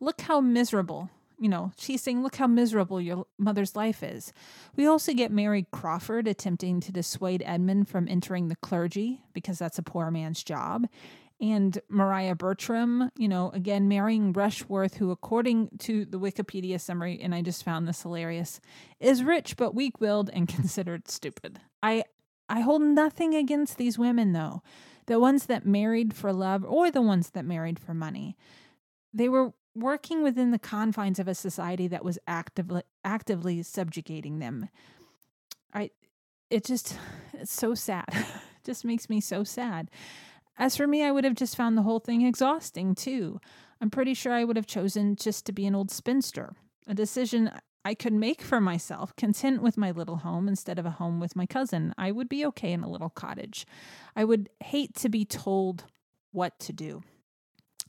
look 0.00 0.20
how 0.20 0.40
miserable 0.40 1.10
you 1.36 1.48
know, 1.48 1.72
she's 1.76 2.00
saying, 2.00 2.22
Look 2.22 2.36
how 2.36 2.46
miserable 2.46 3.00
your 3.00 3.26
mother's 3.38 3.74
life 3.74 4.02
is. 4.02 4.32
We 4.76 4.86
also 4.86 5.12
get 5.12 5.32
Mary 5.32 5.66
Crawford 5.72 6.28
attempting 6.28 6.80
to 6.80 6.92
dissuade 6.92 7.42
Edmund 7.44 7.88
from 7.88 8.08
entering 8.08 8.48
the 8.48 8.56
clergy 8.56 9.20
because 9.32 9.58
that's 9.58 9.78
a 9.78 9.82
poor 9.82 10.12
man's 10.12 10.44
job. 10.44 10.86
And 11.40 11.78
Maria 11.88 12.34
Bertram, 12.34 13.10
you 13.16 13.28
know, 13.28 13.50
again, 13.50 13.88
marrying 13.88 14.32
Rushworth, 14.32 14.96
who, 14.96 15.10
according 15.10 15.70
to 15.80 16.04
the 16.04 16.18
Wikipedia 16.18 16.80
summary, 16.80 17.20
and 17.20 17.34
I 17.34 17.42
just 17.42 17.64
found 17.64 17.88
this 17.88 18.02
hilarious, 18.02 18.60
is 19.00 19.24
rich 19.24 19.56
but 19.56 19.74
weak 19.74 20.00
willed 20.00 20.30
and 20.32 20.48
considered 20.54 21.08
stupid. 21.08 21.60
I, 21.82 22.04
I 22.48 22.60
hold 22.60 22.82
nothing 22.82 23.34
against 23.34 23.78
these 23.78 23.98
women, 23.98 24.32
though. 24.32 24.62
The 25.06 25.18
ones 25.20 25.46
that 25.46 25.66
married 25.66 26.14
for 26.14 26.32
love 26.32 26.64
or 26.64 26.90
the 26.90 27.02
ones 27.02 27.30
that 27.30 27.44
married 27.44 27.78
for 27.78 27.94
money. 27.94 28.36
They 29.12 29.28
were 29.28 29.52
working 29.74 30.22
within 30.22 30.50
the 30.50 30.58
confines 30.58 31.18
of 31.18 31.28
a 31.28 31.34
society 31.34 31.88
that 31.88 32.04
was 32.04 32.18
actively 32.26 32.82
actively 33.04 33.62
subjugating 33.62 34.38
them. 34.38 34.68
I 35.72 35.90
it 36.50 36.64
just 36.64 36.96
it's 37.32 37.52
so 37.52 37.74
sad. 37.74 38.06
just 38.64 38.84
makes 38.84 39.10
me 39.10 39.20
so 39.20 39.44
sad. 39.44 39.90
As 40.56 40.76
for 40.76 40.86
me, 40.86 41.02
I 41.02 41.10
would 41.10 41.24
have 41.24 41.34
just 41.34 41.56
found 41.56 41.76
the 41.76 41.82
whole 41.82 41.98
thing 41.98 42.22
exhausting 42.22 42.94
too. 42.94 43.40
I'm 43.80 43.90
pretty 43.90 44.14
sure 44.14 44.32
I 44.32 44.44
would 44.44 44.56
have 44.56 44.66
chosen 44.66 45.16
just 45.16 45.46
to 45.46 45.52
be 45.52 45.66
an 45.66 45.74
old 45.74 45.90
spinster, 45.90 46.54
a 46.86 46.94
decision 46.94 47.50
I 47.84 47.94
could 47.94 48.12
make 48.12 48.40
for 48.40 48.60
myself, 48.60 49.14
content 49.16 49.60
with 49.60 49.76
my 49.76 49.90
little 49.90 50.16
home 50.16 50.48
instead 50.48 50.78
of 50.78 50.86
a 50.86 50.90
home 50.90 51.20
with 51.20 51.36
my 51.36 51.44
cousin. 51.44 51.92
I 51.98 52.12
would 52.12 52.28
be 52.28 52.46
okay 52.46 52.72
in 52.72 52.82
a 52.82 52.90
little 52.90 53.10
cottage. 53.10 53.66
I 54.16 54.24
would 54.24 54.48
hate 54.62 54.94
to 54.96 55.08
be 55.08 55.24
told 55.24 55.84
what 56.32 56.58
to 56.60 56.72
do 56.72 57.02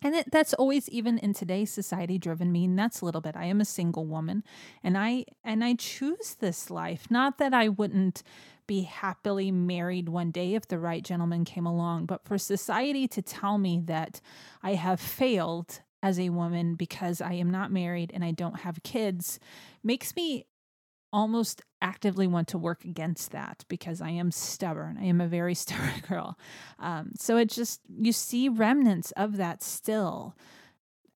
and 0.02 0.16
it, 0.16 0.32
that's 0.32 0.54
always 0.54 0.90
even 0.90 1.18
in 1.18 1.34
today's 1.34 1.72
society 1.72 2.18
driven 2.18 2.52
me 2.52 2.68
nuts 2.68 3.02
a 3.02 3.06
little 3.06 3.22
bit 3.22 3.36
i 3.36 3.46
am 3.46 3.62
a 3.62 3.66
single 3.66 4.06
woman 4.06 4.44
and 4.84 4.98
i 4.98 5.25
and 5.44 5.64
i 5.64 5.74
choose 5.74 6.36
this 6.36 6.70
life. 6.70 7.08
Not 7.10 7.38
that 7.38 7.54
i 7.54 7.70
wouldn't 7.70 8.24
be 8.68 8.82
happily 8.82 9.52
married 9.52 10.10
one 10.10 10.32
day 10.32 10.56
if 10.56 10.68
the 10.68 10.80
right 10.80 11.04
gentleman 11.04 11.46
came 11.46 11.66
along 11.66 12.06
but 12.06 12.25
for 12.25 12.38
society 12.38 13.08
to 13.08 13.22
tell 13.22 13.58
me 13.58 13.82
that 13.86 14.22
i 14.64 14.74
have 14.74 15.00
failed 15.00 15.82
as 16.02 16.20
a 16.20 16.30
woman 16.30 16.75
because 16.75 17.22
i 17.22 17.34
am 17.34 17.50
not 17.50 17.72
married 17.72 18.12
and 18.14 18.24
i 18.24 18.32
don't 18.32 18.62
have 18.62 18.82
kids 18.84 19.40
makes 19.84 20.16
me 20.16 20.46
almost 21.16 21.62
actively 21.82 22.28
want 22.28 22.50
to 22.50 22.58
work 22.58 22.84
against 22.84 23.32
that 23.32 23.64
because 23.70 24.02
I 24.02 24.10
am 24.10 24.32
stubborn. 24.32 24.98
I 25.00 25.06
am 25.06 25.22
a 25.22 25.28
very 25.28 25.56
stubborn 25.64 26.02
girl. 26.08 26.38
Um, 26.78 27.12
so 27.18 27.38
it 27.38 27.50
just, 27.50 27.80
you 27.88 28.12
see 28.12 28.50
remnants 28.50 29.12
of 29.12 29.38
that 29.38 29.64
still 29.64 30.36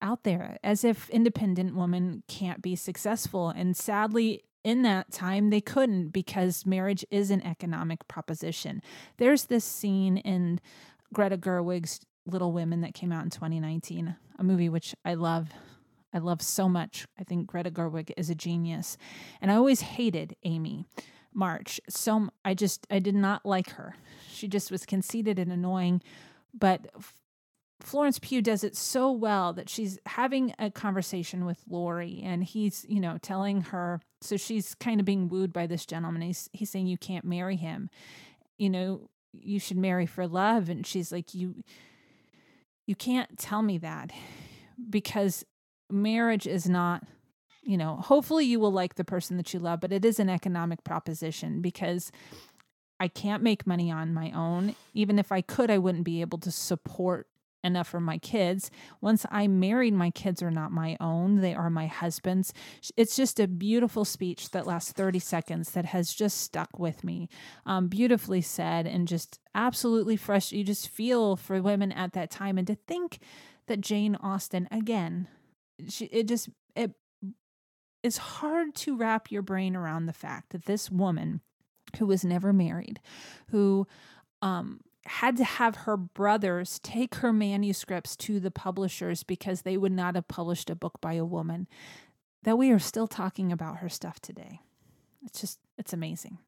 out 0.00 0.24
there 0.24 0.56
as 0.64 0.84
if 0.84 1.10
independent 1.10 1.76
women 1.76 2.22
can't 2.28 2.62
be 2.62 2.76
successful. 2.76 3.50
And 3.50 3.76
sadly, 3.76 4.42
in 4.64 4.80
that 4.82 5.12
time, 5.12 5.50
they 5.50 5.60
couldn't 5.60 6.08
because 6.08 6.64
marriage 6.64 7.04
is 7.10 7.30
an 7.30 7.42
economic 7.42 8.08
proposition. 8.08 8.80
There's 9.18 9.44
this 9.44 9.66
scene 9.66 10.16
in 10.16 10.60
Greta 11.12 11.36
Gerwig's 11.36 12.00
Little 12.24 12.52
Women 12.52 12.80
that 12.80 12.94
came 12.94 13.12
out 13.12 13.24
in 13.24 13.30
2019, 13.30 14.16
a 14.38 14.42
movie 14.42 14.70
which 14.70 14.94
I 15.04 15.12
love. 15.12 15.50
I 16.12 16.18
love 16.18 16.42
so 16.42 16.68
much. 16.68 17.06
I 17.18 17.24
think 17.24 17.46
Greta 17.46 17.70
Gerwig 17.70 18.12
is 18.16 18.30
a 18.30 18.34
genius. 18.34 18.96
And 19.40 19.50
I 19.50 19.54
always 19.54 19.80
hated 19.80 20.36
Amy 20.44 20.86
March. 21.32 21.80
So 21.88 22.28
I 22.44 22.54
just 22.54 22.86
I 22.90 22.98
did 22.98 23.14
not 23.14 23.46
like 23.46 23.70
her. 23.70 23.94
She 24.28 24.48
just 24.48 24.70
was 24.70 24.84
conceited 24.86 25.38
and 25.38 25.52
annoying, 25.52 26.02
but 26.52 26.88
Florence 27.80 28.18
Pugh 28.18 28.42
does 28.42 28.62
it 28.62 28.76
so 28.76 29.10
well 29.10 29.52
that 29.54 29.68
she's 29.68 29.98
having 30.06 30.54
a 30.58 30.70
conversation 30.70 31.46
with 31.46 31.62
Laurie 31.68 32.20
and 32.22 32.44
he's, 32.44 32.84
you 32.88 33.00
know, 33.00 33.18
telling 33.22 33.62
her 33.62 34.00
so 34.20 34.36
she's 34.36 34.74
kind 34.74 35.00
of 35.00 35.06
being 35.06 35.28
wooed 35.28 35.52
by 35.52 35.66
this 35.66 35.86
gentleman. 35.86 36.22
He's 36.22 36.50
he's 36.52 36.70
saying 36.70 36.86
you 36.86 36.98
can't 36.98 37.24
marry 37.24 37.56
him. 37.56 37.88
You 38.58 38.70
know, 38.70 39.08
you 39.32 39.58
should 39.58 39.78
marry 39.78 40.06
for 40.06 40.26
love 40.26 40.68
and 40.68 40.86
she's 40.86 41.12
like 41.12 41.34
you 41.34 41.62
you 42.86 42.96
can't 42.96 43.38
tell 43.38 43.62
me 43.62 43.78
that 43.78 44.10
because 44.88 45.44
marriage 45.90 46.46
is 46.46 46.68
not 46.68 47.04
you 47.62 47.76
know 47.76 47.96
hopefully 47.96 48.44
you 48.44 48.58
will 48.58 48.72
like 48.72 48.94
the 48.94 49.04
person 49.04 49.36
that 49.36 49.52
you 49.52 49.60
love 49.60 49.80
but 49.80 49.92
it 49.92 50.04
is 50.04 50.18
an 50.18 50.28
economic 50.28 50.82
proposition 50.84 51.60
because 51.60 52.10
i 52.98 53.06
can't 53.08 53.42
make 53.42 53.66
money 53.66 53.90
on 53.90 54.14
my 54.14 54.30
own 54.32 54.74
even 54.94 55.18
if 55.18 55.30
i 55.30 55.40
could 55.40 55.70
i 55.70 55.78
wouldn't 55.78 56.04
be 56.04 56.20
able 56.20 56.38
to 56.38 56.50
support 56.50 57.26
enough 57.62 57.88
for 57.88 58.00
my 58.00 58.18
kids. 58.18 58.70
Once 59.00 59.26
I'm 59.30 59.60
married, 59.60 59.94
my 59.94 60.10
kids 60.10 60.42
are 60.42 60.50
not 60.50 60.72
my 60.72 60.96
own, 61.00 61.40
they 61.40 61.54
are 61.54 61.70
my 61.70 61.86
husband's. 61.86 62.52
It's 62.96 63.16
just 63.16 63.40
a 63.40 63.48
beautiful 63.48 64.04
speech 64.04 64.50
that 64.50 64.66
lasts 64.66 64.92
30 64.92 65.18
seconds 65.18 65.72
that 65.72 65.86
has 65.86 66.14
just 66.14 66.38
stuck 66.38 66.78
with 66.78 67.04
me. 67.04 67.28
Um, 67.66 67.88
beautifully 67.88 68.40
said 68.40 68.86
and 68.86 69.06
just 69.06 69.38
absolutely 69.54 70.16
fresh. 70.16 70.52
You 70.52 70.64
just 70.64 70.88
feel 70.88 71.36
for 71.36 71.60
women 71.62 71.92
at 71.92 72.12
that 72.12 72.30
time. 72.30 72.58
And 72.58 72.66
to 72.66 72.74
think 72.74 73.18
that 73.66 73.80
Jane 73.80 74.16
Austen, 74.16 74.68
again, 74.70 75.28
she, 75.88 76.06
it 76.06 76.28
just, 76.28 76.48
it 76.74 76.92
is 78.02 78.16
hard 78.16 78.74
to 78.74 78.96
wrap 78.96 79.30
your 79.30 79.42
brain 79.42 79.76
around 79.76 80.06
the 80.06 80.12
fact 80.12 80.50
that 80.50 80.64
this 80.64 80.90
woman 80.90 81.40
who 81.98 82.06
was 82.06 82.24
never 82.24 82.52
married, 82.52 83.00
who, 83.50 83.86
um, 84.42 84.80
had 85.06 85.36
to 85.36 85.44
have 85.44 85.76
her 85.76 85.96
brothers 85.96 86.78
take 86.80 87.16
her 87.16 87.32
manuscripts 87.32 88.14
to 88.16 88.38
the 88.38 88.50
publishers 88.50 89.22
because 89.22 89.62
they 89.62 89.76
would 89.76 89.92
not 89.92 90.14
have 90.14 90.28
published 90.28 90.70
a 90.70 90.74
book 90.74 91.00
by 91.00 91.14
a 91.14 91.24
woman, 91.24 91.66
that 92.42 92.58
we 92.58 92.70
are 92.70 92.78
still 92.78 93.06
talking 93.06 93.50
about 93.50 93.78
her 93.78 93.88
stuff 93.88 94.20
today. 94.20 94.60
It's 95.24 95.40
just, 95.40 95.58
it's 95.78 95.92
amazing. 95.92 96.38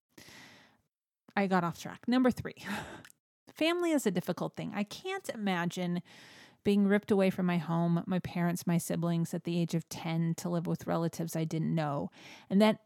I 1.37 1.47
got 1.47 1.65
off 1.65 1.81
track. 1.81 2.01
Number 2.07 2.31
three, 2.31 2.57
family 3.53 3.93
is 3.93 4.07
a 4.07 4.11
difficult 4.11 4.55
thing. 4.55 4.73
I 4.75 4.85
can't 4.85 5.29
imagine 5.31 6.03
being 6.65 6.87
ripped 6.87 7.11
away 7.11 7.31
from 7.31 7.47
my 7.47 7.59
home, 7.59 8.03
my 8.07 8.19
parents, 8.21 8.67
my 8.67 8.79
siblings 8.79 9.35
at 9.35 9.45
the 9.45 9.59
age 9.59 9.75
of 9.75 9.89
10 9.89 10.35
to 10.39 10.49
live 10.49 10.67
with 10.67 10.87
relatives 10.87 11.37
I 11.37 11.45
didn't 11.45 11.75
know. 11.75 12.11
And 12.49 12.61
that 12.63 12.79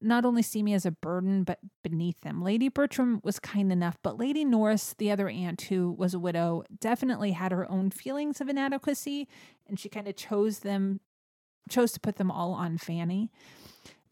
not 0.00 0.24
only 0.24 0.42
see 0.42 0.62
me 0.62 0.74
as 0.74 0.86
a 0.86 0.90
burden, 0.90 1.44
but 1.44 1.58
beneath 1.82 2.20
them. 2.22 2.42
Lady 2.42 2.68
Bertram 2.68 3.20
was 3.22 3.38
kind 3.38 3.70
enough, 3.70 3.98
but 4.02 4.18
Lady 4.18 4.44
Norris, 4.44 4.94
the 4.96 5.10
other 5.10 5.28
aunt 5.28 5.62
who 5.62 5.92
was 5.92 6.14
a 6.14 6.18
widow, 6.18 6.64
definitely 6.80 7.32
had 7.32 7.52
her 7.52 7.70
own 7.70 7.90
feelings 7.90 8.40
of 8.40 8.48
inadequacy, 8.48 9.28
and 9.66 9.78
she 9.78 9.88
kind 9.88 10.08
of 10.08 10.16
chose 10.16 10.60
them, 10.60 11.00
chose 11.68 11.92
to 11.92 12.00
put 12.00 12.16
them 12.16 12.30
all 12.30 12.52
on 12.52 12.78
Fanny. 12.78 13.30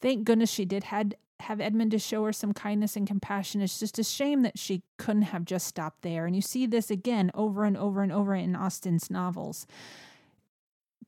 Thank 0.00 0.24
goodness 0.24 0.50
she 0.50 0.64
did 0.64 0.84
had 0.84 1.16
have 1.42 1.60
Edmund 1.60 1.90
to 1.92 1.98
show 1.98 2.24
her 2.24 2.32
some 2.32 2.52
kindness 2.52 2.96
and 2.96 3.06
compassion. 3.06 3.60
It's 3.60 3.78
just 3.78 3.98
a 3.98 4.04
shame 4.04 4.42
that 4.42 4.58
she 4.58 4.82
couldn't 4.98 5.22
have 5.22 5.44
just 5.44 5.66
stopped 5.66 6.02
there. 6.02 6.26
And 6.26 6.34
you 6.34 6.42
see 6.42 6.66
this 6.66 6.90
again 6.90 7.30
over 7.34 7.64
and 7.64 7.76
over 7.76 8.02
and 8.02 8.12
over 8.12 8.34
in 8.34 8.56
Austen's 8.56 9.10
novels 9.10 9.66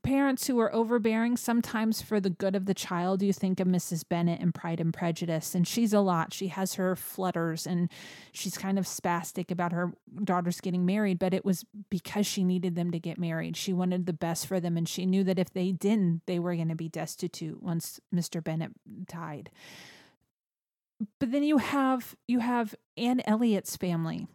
parents 0.05 0.47
who 0.47 0.61
are 0.61 0.73
overbearing, 0.73 1.37
sometimes 1.37 2.01
for 2.01 2.21
the 2.21 2.31
good 2.31 2.55
of 2.55 2.67
the 2.67 2.75
child, 2.75 3.23
you 3.23 3.33
think 3.33 3.59
of 3.59 3.67
Mrs. 3.67 4.09
Bennet 4.09 4.41
in 4.41 4.53
Pride 4.53 4.79
and 4.79 4.95
Prejudice, 4.95 5.55
and 5.55 5.67
she's 5.67 5.93
a 5.93 6.01
lot. 6.01 6.33
She 6.33 6.49
has 6.49 6.75
her 6.75 6.95
flutters 6.95 7.67
and 7.67 7.91
she's 8.31 8.57
kind 8.57 8.79
of 8.79 8.85
spastic 8.85 9.51
about 9.51 9.73
her 9.73 9.93
daughters 10.23 10.61
getting 10.61 10.87
married, 10.87 11.19
but 11.19 11.35
it 11.35 11.45
was 11.45 11.65
because 11.91 12.27
she 12.27 12.45
needed 12.45 12.77
them 12.77 12.93
to 12.93 13.01
get 13.01 13.19
married. 13.19 13.57
She 13.57 13.73
wanted 13.73 14.07
the 14.07 14.13
best 14.13 14.47
for 14.47 14.61
them, 14.61 14.77
and 14.77 14.89
she 14.89 15.07
knew 15.07 15.25
that 15.25 15.39
if 15.39 15.53
they 15.53 15.73
didn't, 15.73 16.23
they 16.27 16.39
were 16.39 16.55
going 16.55 16.69
to 16.69 16.77
be 16.77 16.89
destitute 16.89 17.61
once 17.63 17.99
Mr. 18.15 18.45
Bennet 18.45 18.73
died. 19.07 19.51
But 21.19 21.33
then 21.33 21.43
you 21.43 21.59
have 21.59 22.15
you 22.27 22.39
have 22.41 22.75
Anne 22.97 23.23
Elliot's 23.27 23.77
family 23.77 24.27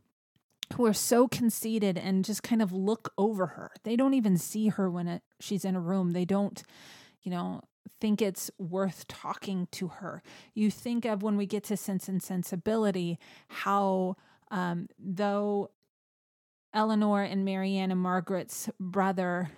who 0.76 0.86
are 0.86 0.94
so 0.94 1.28
conceited 1.28 1.98
and 1.98 2.24
just 2.24 2.44
kind 2.44 2.62
of 2.62 2.72
look 2.72 3.12
over 3.18 3.48
her. 3.48 3.72
They 3.84 3.96
don't 3.96 4.14
even 4.14 4.38
see 4.38 4.68
her 4.68 4.90
when 4.90 5.08
it, 5.08 5.24
she's 5.40 5.66
in 5.66 5.76
a 5.76 5.80
room. 5.80 6.12
They 6.12 6.26
don't, 6.26 6.62
you 7.24 7.32
know, 7.32 7.62
think 8.00 8.22
it's 8.22 8.52
worth 8.58 9.08
talking 9.08 9.68
to 9.72 9.88
her. 9.88 10.22
You 10.54 10.70
think 10.70 11.06
of 11.06 11.24
when 11.24 11.38
we 11.38 11.46
get 11.46 11.64
to 11.66 11.78
Sense 11.78 12.08
and 12.08 12.22
Sensibility, 12.22 13.18
how 13.48 14.16
um, 14.52 14.88
though 15.00 15.72
Elinor 16.74 17.24
and 17.24 17.44
Marianne 17.44 17.92
and 17.92 18.00
Margaret's 18.00 18.70
brother 18.80 19.50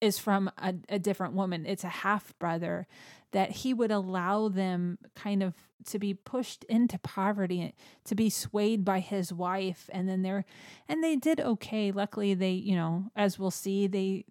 is 0.00 0.18
from 0.18 0.50
a, 0.58 0.74
a 0.88 0.98
different 0.98 1.34
woman, 1.34 1.64
it's 1.64 1.84
a 1.84 1.88
half 1.88 2.36
brother, 2.38 2.86
that 3.32 3.50
he 3.50 3.74
would 3.74 3.90
allow 3.90 4.48
them 4.48 4.98
kind 5.16 5.42
of 5.42 5.54
to 5.86 5.98
be 5.98 6.14
pushed 6.14 6.64
into 6.64 6.98
poverty 6.98 7.74
to 8.04 8.14
be 8.14 8.30
swayed 8.30 8.84
by 8.84 9.00
his 9.00 9.32
wife 9.32 9.90
and 9.92 10.08
then 10.08 10.22
they're 10.22 10.44
and 10.88 11.02
they 11.02 11.16
did 11.16 11.40
okay. 11.40 11.90
Luckily 11.90 12.34
they 12.34 12.52
you 12.52 12.76
know 12.76 13.10
as 13.16 13.38
we'll 13.38 13.50
see 13.50 13.86
they 13.86 14.24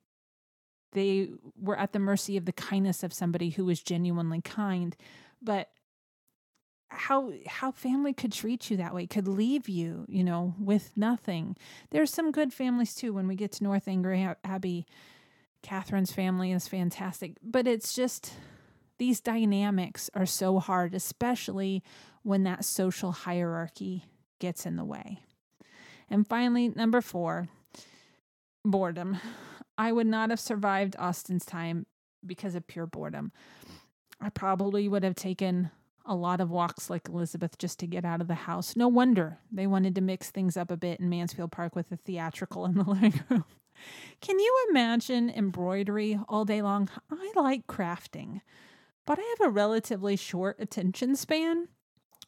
they 0.93 1.29
were 1.59 1.77
at 1.77 1.93
the 1.93 1.99
mercy 1.99 2.37
of 2.37 2.45
the 2.45 2.51
kindness 2.51 3.03
of 3.03 3.13
somebody 3.13 3.49
who 3.49 3.65
was 3.65 3.81
genuinely 3.81 4.41
kind. 4.41 4.95
But 5.41 5.69
how 6.89 7.31
how 7.47 7.71
family 7.71 8.13
could 8.13 8.33
treat 8.33 8.69
you 8.69 8.77
that 8.77 8.93
way 8.93 9.07
could 9.07 9.27
leave 9.27 9.69
you 9.69 10.05
you 10.07 10.23
know 10.23 10.55
with 10.59 10.91
nothing. 10.95 11.57
There's 11.89 12.13
some 12.13 12.31
good 12.31 12.53
families 12.53 12.95
too. 12.95 13.13
When 13.13 13.27
we 13.27 13.35
get 13.35 13.53
to 13.53 13.63
northanger 13.63 14.37
abbey 14.43 14.85
catherine's 15.63 16.11
family 16.11 16.51
is 16.51 16.67
fantastic. 16.67 17.37
But 17.43 17.67
it's 17.67 17.93
just 17.93 18.33
these 19.01 19.19
dynamics 19.19 20.11
are 20.13 20.27
so 20.27 20.59
hard, 20.59 20.93
especially 20.93 21.81
when 22.21 22.43
that 22.43 22.63
social 22.63 23.11
hierarchy 23.11 24.05
gets 24.37 24.63
in 24.63 24.75
the 24.75 24.85
way. 24.85 25.17
And 26.07 26.27
finally, 26.27 26.69
number 26.69 27.01
four, 27.01 27.47
boredom. 28.63 29.17
I 29.75 29.91
would 29.91 30.05
not 30.05 30.29
have 30.29 30.39
survived 30.39 30.95
Austen's 30.99 31.45
time 31.45 31.87
because 32.23 32.53
of 32.53 32.67
pure 32.67 32.85
boredom. 32.85 33.31
I 34.21 34.29
probably 34.29 34.87
would 34.87 35.03
have 35.03 35.15
taken 35.15 35.71
a 36.05 36.13
lot 36.13 36.39
of 36.39 36.51
walks 36.51 36.87
like 36.87 37.09
Elizabeth 37.09 37.57
just 37.57 37.79
to 37.79 37.87
get 37.87 38.05
out 38.05 38.21
of 38.21 38.27
the 38.27 38.35
house. 38.35 38.75
No 38.75 38.87
wonder 38.87 39.39
they 39.51 39.65
wanted 39.65 39.95
to 39.95 40.01
mix 40.01 40.29
things 40.29 40.55
up 40.55 40.69
a 40.69 40.77
bit 40.77 40.99
in 40.99 41.09
Mansfield 41.09 41.51
Park 41.51 41.75
with 41.75 41.89
the 41.89 41.97
theatrical 41.97 42.65
in 42.65 42.75
the 42.75 42.83
living 42.87 43.19
room. 43.29 43.45
Can 44.21 44.37
you 44.37 44.67
imagine 44.69 45.31
embroidery 45.31 46.19
all 46.29 46.45
day 46.45 46.61
long? 46.61 46.87
I 47.09 47.31
like 47.35 47.65
crafting 47.65 48.41
but 49.11 49.19
I 49.19 49.35
have 49.37 49.49
a 49.49 49.51
relatively 49.51 50.15
short 50.15 50.55
attention 50.57 51.17
span. 51.17 51.67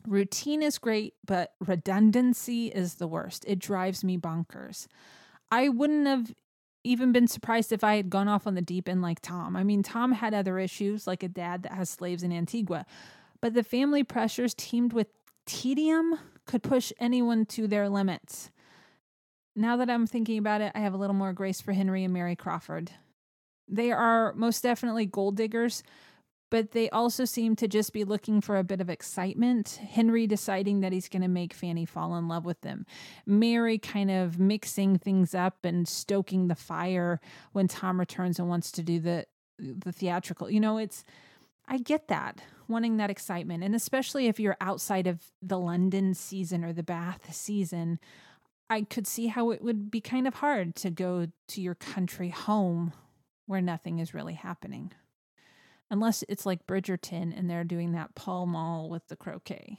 Routine 0.06 0.62
is 0.62 0.78
great, 0.78 1.14
but 1.26 1.54
redundancy 1.62 2.68
is 2.68 2.96
the 2.96 3.08
worst. 3.08 3.46
It 3.48 3.60
drives 3.60 4.04
me 4.04 4.18
bonkers. 4.18 4.88
I 5.50 5.70
wouldn't 5.70 6.08
have 6.08 6.34
even 6.84 7.14
been 7.14 7.30
surprised 7.30 7.72
if 7.72 7.86
I 7.86 7.96
had 7.96 8.10
gone 8.10 8.28
off 8.28 8.46
on 8.46 8.56
the 8.56 8.62
deep 8.62 8.90
end 8.90 9.02
like 9.02 9.22
Tom. 9.22 9.56
I 9.56 9.64
mean, 9.64 9.82
Tom 9.82 10.12
had 10.12 10.34
other 10.34 10.60
issues, 10.60 11.08
like 11.08 11.24
a 11.24 11.30
dad 11.30 11.64
that 11.64 11.72
has 11.72 11.90
slaves 11.90 12.22
in 12.22 12.34
Antigua, 12.34 12.86
but 13.40 13.54
the 13.54 13.64
family 13.64 14.04
pressures 14.04 14.54
teamed 14.54 14.92
with 14.92 15.08
tedium 15.46 16.20
could 16.46 16.64
push 16.64 16.92
anyone 17.00 17.46
to 17.46 17.66
their 17.66 17.88
limits. 17.88 18.52
Now 19.56 19.78
that 19.78 19.90
I'm 19.90 20.06
thinking 20.06 20.38
about 20.38 20.60
it, 20.60 20.74
I 20.76 20.80
have 20.80 20.94
a 20.94 20.98
little 20.98 21.16
more 21.16 21.32
grace 21.32 21.62
for 21.62 21.72
Henry 21.72 22.04
and 22.04 22.14
Mary 22.14 22.36
Crawford. 22.36 22.92
They 23.70 23.94
are 23.94 24.34
most 24.34 24.64
definitely 24.64 25.06
gold 25.06 25.38
diggers, 25.38 25.82
but 26.54 26.70
they 26.70 26.88
also 26.92 27.26
seem 27.26 27.56
to 27.56 27.68
just 27.68 27.94
be 27.94 28.04
looking 28.04 28.40
for 28.40 28.58
a 28.58 28.64
bit 28.64 28.80
of 28.80 28.88
excitement. 28.88 29.80
Henry 29.90 30.28
deciding 30.28 30.82
that 30.82 30.94
he's 30.94 31.10
going 31.10 31.24
to 31.24 31.28
make 31.28 31.52
Fanny 31.52 31.84
fall 31.84 32.16
in 32.16 32.28
love 32.28 32.46
with 32.46 32.62
them. 32.62 32.86
Mary 33.26 33.80
kind 33.80 34.12
of 34.12 34.38
mixing 34.38 35.00
things 35.00 35.34
up 35.34 35.66
and 35.66 35.88
stoking 35.88 36.50
the 36.50 36.56
fire 36.56 37.20
when 37.54 37.68
Tom 37.68 38.00
returns 38.00 38.38
and 38.38 38.48
wants 38.48 38.72
to 38.74 38.84
do 38.84 39.00
the 39.00 39.26
the 39.58 39.92
theatrical. 39.92 40.48
You 40.48 40.60
know, 40.60 40.78
it's 40.78 41.04
I 41.68 41.80
get 41.80 42.08
that, 42.10 42.44
wanting 42.68 42.98
that 42.98 43.10
excitement. 43.10 43.64
And 43.64 43.74
especially 43.74 44.28
if 44.28 44.40
you're 44.40 44.58
outside 44.62 45.08
of 45.08 45.24
the 45.42 45.58
London 45.58 46.14
season 46.14 46.64
or 46.64 46.72
the 46.72 46.84
Bath 46.84 47.34
season, 47.34 47.98
I 48.70 48.84
could 48.84 49.08
see 49.08 49.26
how 49.26 49.50
it 49.50 49.64
would 49.64 49.90
be 49.90 50.02
kind 50.02 50.28
of 50.28 50.36
hard 50.36 50.76
to 50.76 50.92
go 50.92 51.30
to 51.48 51.62
your 51.64 51.74
country 51.74 52.30
home 52.30 52.94
where 53.48 53.60
nothing 53.60 53.98
is 53.98 54.14
really 54.14 54.36
happening 54.36 54.94
unless 55.94 56.24
it's 56.28 56.44
like 56.44 56.66
Bridgerton 56.66 57.38
and 57.38 57.48
they're 57.48 57.64
doing 57.64 57.92
that 57.92 58.16
Pall 58.16 58.48
Mall 58.48 58.90
with 58.90 59.08
the 59.10 59.16
croquet. 59.16 59.78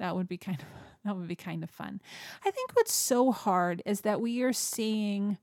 That 0.00 0.16
would 0.16 0.26
be 0.26 0.36
kind 0.36 0.58
of 0.60 0.66
that 1.04 1.16
would 1.16 1.28
be 1.28 1.36
kind 1.36 1.62
of 1.62 1.70
fun. 1.70 2.00
I 2.44 2.50
think 2.50 2.72
what's 2.74 2.92
so 2.92 3.30
hard 3.30 3.80
is 3.86 4.00
that 4.02 4.20
we 4.20 4.42
are 4.42 4.52
seeing 4.52 5.38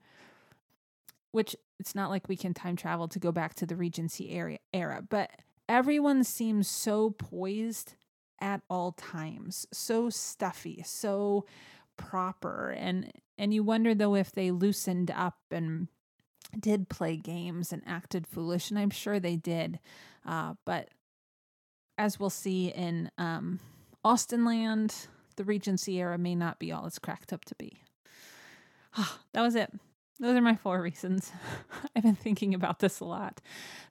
which 1.32 1.56
it's 1.80 1.96
not 1.96 2.10
like 2.10 2.28
we 2.28 2.36
can 2.36 2.54
time 2.54 2.76
travel 2.76 3.08
to 3.08 3.20
go 3.20 3.32
back 3.32 3.54
to 3.56 3.66
the 3.66 3.78
Regency 3.78 4.32
area 4.32 4.60
era, 4.74 5.02
but 5.08 5.32
everyone 5.70 6.26
seems 6.26 6.68
so 6.68 7.12
poised 7.12 7.94
at 8.42 8.62
all 8.70 8.92
times, 8.92 9.68
so 9.72 10.10
stuffy, 10.10 10.84
so 10.86 11.46
proper 11.96 12.72
and 12.72 13.12
and 13.38 13.54
you 13.54 13.64
wonder 13.64 13.96
though 13.96 14.16
if 14.16 14.34
they 14.34 14.52
loosened 14.52 15.12
up 15.12 15.38
and 15.50 15.88
did 16.58 16.90
play 16.90 17.16
games 17.16 17.72
and 17.72 17.82
acted 17.86 18.28
foolish, 18.28 18.70
and 18.70 18.78
I'm 18.78 18.90
sure 18.90 19.18
they 19.18 19.38
did. 19.38 19.80
Uh, 20.26 20.54
but 20.66 20.90
as 21.98 22.20
we'll 22.20 22.30
see 22.30 22.70
in 22.70 23.12
um, 23.18 23.60
Austenland, 24.06 25.08
the 25.36 25.44
Regency 25.44 26.00
era 26.00 26.18
may 26.18 26.36
not 26.36 26.60
be 26.60 26.72
all 26.72 26.86
it's 26.86 27.00
cracked 27.00 27.34
up 27.34 27.46
to 27.46 27.56
be. 27.56 27.82
that 29.34 29.42
was 29.42 29.56
it. 29.56 29.72
Those 30.20 30.36
are 30.36 30.42
my 30.42 30.56
four 30.56 30.82
reasons. 30.82 31.32
I've 31.96 32.04
been 32.04 32.16
thinking 32.16 32.54
about 32.54 32.80
this 32.80 33.00
a 33.00 33.06
lot. 33.06 33.40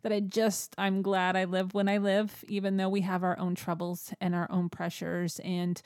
That 0.02 0.12
I 0.12 0.20
just, 0.20 0.74
I'm 0.76 1.00
glad 1.00 1.36
I 1.36 1.44
live 1.44 1.72
when 1.72 1.88
I 1.88 1.98
live, 1.98 2.44
even 2.48 2.76
though 2.76 2.90
we 2.90 3.00
have 3.00 3.24
our 3.24 3.38
own 3.38 3.54
troubles 3.54 4.12
and 4.20 4.34
our 4.34 4.46
own 4.50 4.68
pressures 4.68 5.40
and 5.42 5.80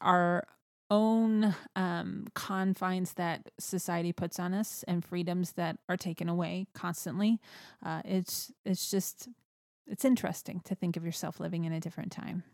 our 0.00 0.46
own 0.90 1.54
um, 1.76 2.26
confines 2.34 3.12
that 3.14 3.50
society 3.58 4.12
puts 4.12 4.38
on 4.38 4.54
us 4.54 4.84
and 4.88 5.04
freedoms 5.04 5.52
that 5.52 5.78
are 5.88 5.98
taken 5.98 6.30
away 6.30 6.66
constantly. 6.72 7.38
Uh, 7.84 8.00
it's 8.06 8.50
it's 8.64 8.90
just 8.90 9.28
it's 9.88 10.04
interesting 10.04 10.60
to 10.64 10.74
think 10.74 10.96
of 10.96 11.04
yourself 11.04 11.40
living 11.40 11.64
in 11.64 11.72
a 11.72 11.80
different 11.80 12.12
time. 12.12 12.44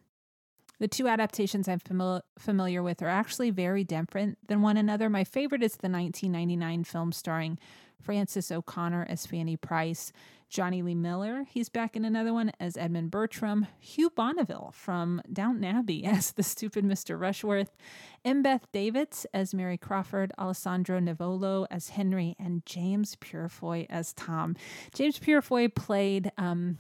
The 0.81 0.89
two 0.89 1.07
adaptations 1.07 1.69
I'm 1.69 1.79
famili- 1.79 2.23
familiar 2.39 2.83
with 2.83 3.01
are 3.03 3.09
actually 3.09 3.51
very 3.51 3.85
different 3.85 4.39
than 4.49 4.61
one 4.61 4.77
another. 4.77 5.09
My 5.09 5.23
favorite 5.23 5.63
is 5.63 5.73
the 5.73 5.89
1999 5.89 6.85
film 6.85 7.13
starring 7.13 7.59
Frances 8.03 8.51
O'Connor 8.51 9.07
as 9.09 9.25
Fanny 9.25 9.57
Price, 9.57 10.13
Jonny 10.55 10.83
Lee 10.83 10.95
Miller, 10.95 11.47
he's 11.49 11.69
back 11.69 11.97
in 11.97 12.05
another 12.05 12.33
one 12.33 12.53
as 12.61 12.77
Edmund 12.77 13.11
Bertram, 13.11 13.67
Hugh 13.81 14.11
Bonneville 14.11 14.71
from 14.73 15.21
Downton 15.33 15.65
Abbey 15.65 16.05
as 16.05 16.31
the 16.31 16.45
stupid 16.45 16.85
Mr. 16.85 17.19
Rushworth, 17.19 17.77
Embeth 18.25 18.63
Davidtz 18.73 19.27
as 19.35 19.53
Mary 19.53 19.77
Crawford, 19.77 20.33
Alessandro 20.39 21.01
Nivola 21.01 21.67
as 21.73 21.89
Henry, 21.91 22.37
and 22.39 22.65
James 22.67 23.17
Purefoy 23.17 23.87
as 23.91 24.13
Tom. 24.13 24.55
James 24.95 25.19
Purefoy 25.19 25.75
played 25.75 26.31
um, 26.39 26.79